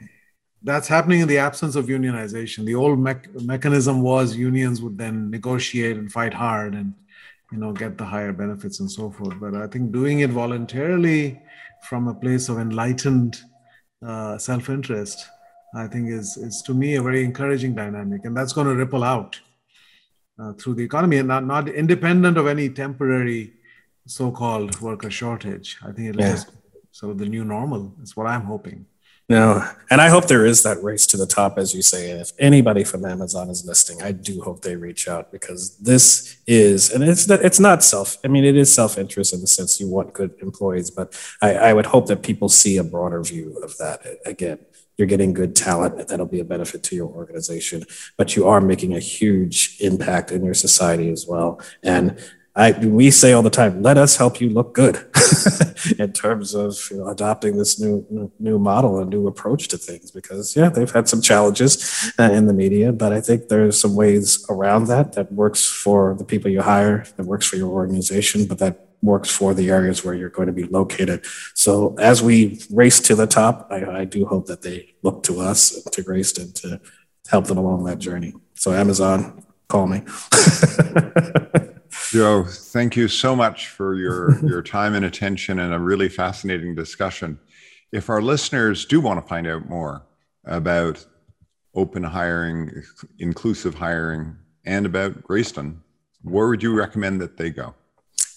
[0.63, 2.65] that's happening in the absence of unionization.
[2.65, 6.95] The old me- mechanism was unions would then negotiate and fight hard and
[7.51, 9.37] you know get the higher benefits and so forth.
[9.41, 11.41] But i think doing it voluntarily
[11.89, 13.41] from a place of enlightened
[14.05, 15.27] uh, self-interest,
[15.75, 18.25] I think is, is to me a very encouraging dynamic.
[18.25, 19.41] And that's going to ripple out
[20.39, 23.55] uh, through the economy and not, not independent of any temporary
[24.07, 25.79] so-called worker shortage.
[25.83, 26.55] I think it is yeah.
[26.91, 27.95] sort of the new normal.
[27.99, 28.87] That's what I'm hoping.
[29.31, 32.11] No, and I hope there is that race to the top, as you say.
[32.11, 36.37] And if anybody from Amazon is listening, I do hope they reach out because this
[36.49, 38.17] is, and it's it's not self.
[38.25, 41.55] I mean, it is self interest in the sense you want good employees, but I,
[41.55, 44.05] I would hope that people see a broader view of that.
[44.27, 44.59] Again,
[44.97, 47.85] you're getting good talent that'll be a benefit to your organization,
[48.17, 51.61] but you are making a huge impact in your society as well.
[51.85, 52.19] And
[52.57, 54.97] I, we say all the time, let us help you look good
[55.99, 60.11] in terms of you know, adopting this new new model and new approach to things.
[60.11, 63.95] Because yeah, they've had some challenges uh, in the media, but I think there's some
[63.95, 68.47] ways around that that works for the people you hire, that works for your organization,
[68.47, 71.25] but that works for the areas where you're going to be located.
[71.55, 75.41] So as we race to the top, I, I do hope that they look to
[75.41, 76.81] us, to Greyston, to
[77.29, 78.35] help them along that journey.
[78.55, 80.03] So Amazon, call me.
[82.11, 86.75] Joe, thank you so much for your, your time and attention and a really fascinating
[86.75, 87.39] discussion.
[87.93, 90.07] If our listeners do want to find out more
[90.45, 91.05] about
[91.75, 92.71] open hiring,
[93.19, 95.79] inclusive hiring, and about Greyston,
[96.23, 97.75] where would you recommend that they go?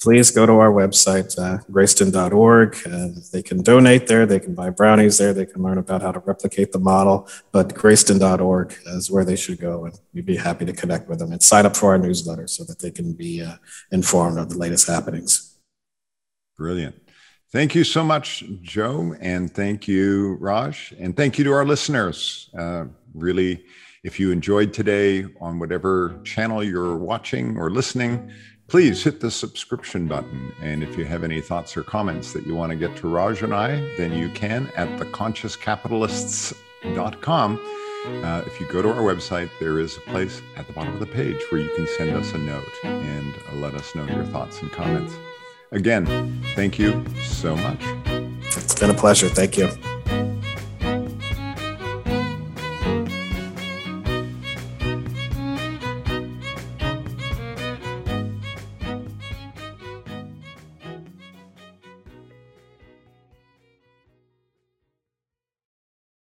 [0.03, 2.75] Please go to our website, uh, greyston.org.
[2.85, 6.11] Uh, they can donate there, they can buy brownies there, they can learn about how
[6.11, 7.25] to replicate the model.
[7.53, 11.31] But greyston.org is where they should go, and we'd be happy to connect with them
[11.31, 13.53] and sign up for our newsletter so that they can be uh,
[13.93, 15.57] informed of the latest happenings.
[16.57, 16.95] Brilliant.
[17.53, 22.49] Thank you so much, Joe, and thank you, Raj, and thank you to our listeners.
[22.59, 23.63] Uh, really,
[24.03, 28.29] if you enjoyed today on whatever channel you're watching or listening,
[28.73, 30.51] please hit the subscription button.
[30.59, 33.43] And if you have any thoughts or comments that you want to get to Raj
[33.43, 37.59] and I, then you can at theconsciouscapitalists.com.
[38.23, 40.99] Uh, if you go to our website, there is a place at the bottom of
[40.99, 44.25] the page where you can send us a note and uh, let us know your
[44.25, 45.13] thoughts and comments.
[45.71, 47.79] Again, thank you so much.
[48.57, 49.29] It's been a pleasure.
[49.29, 49.69] Thank you.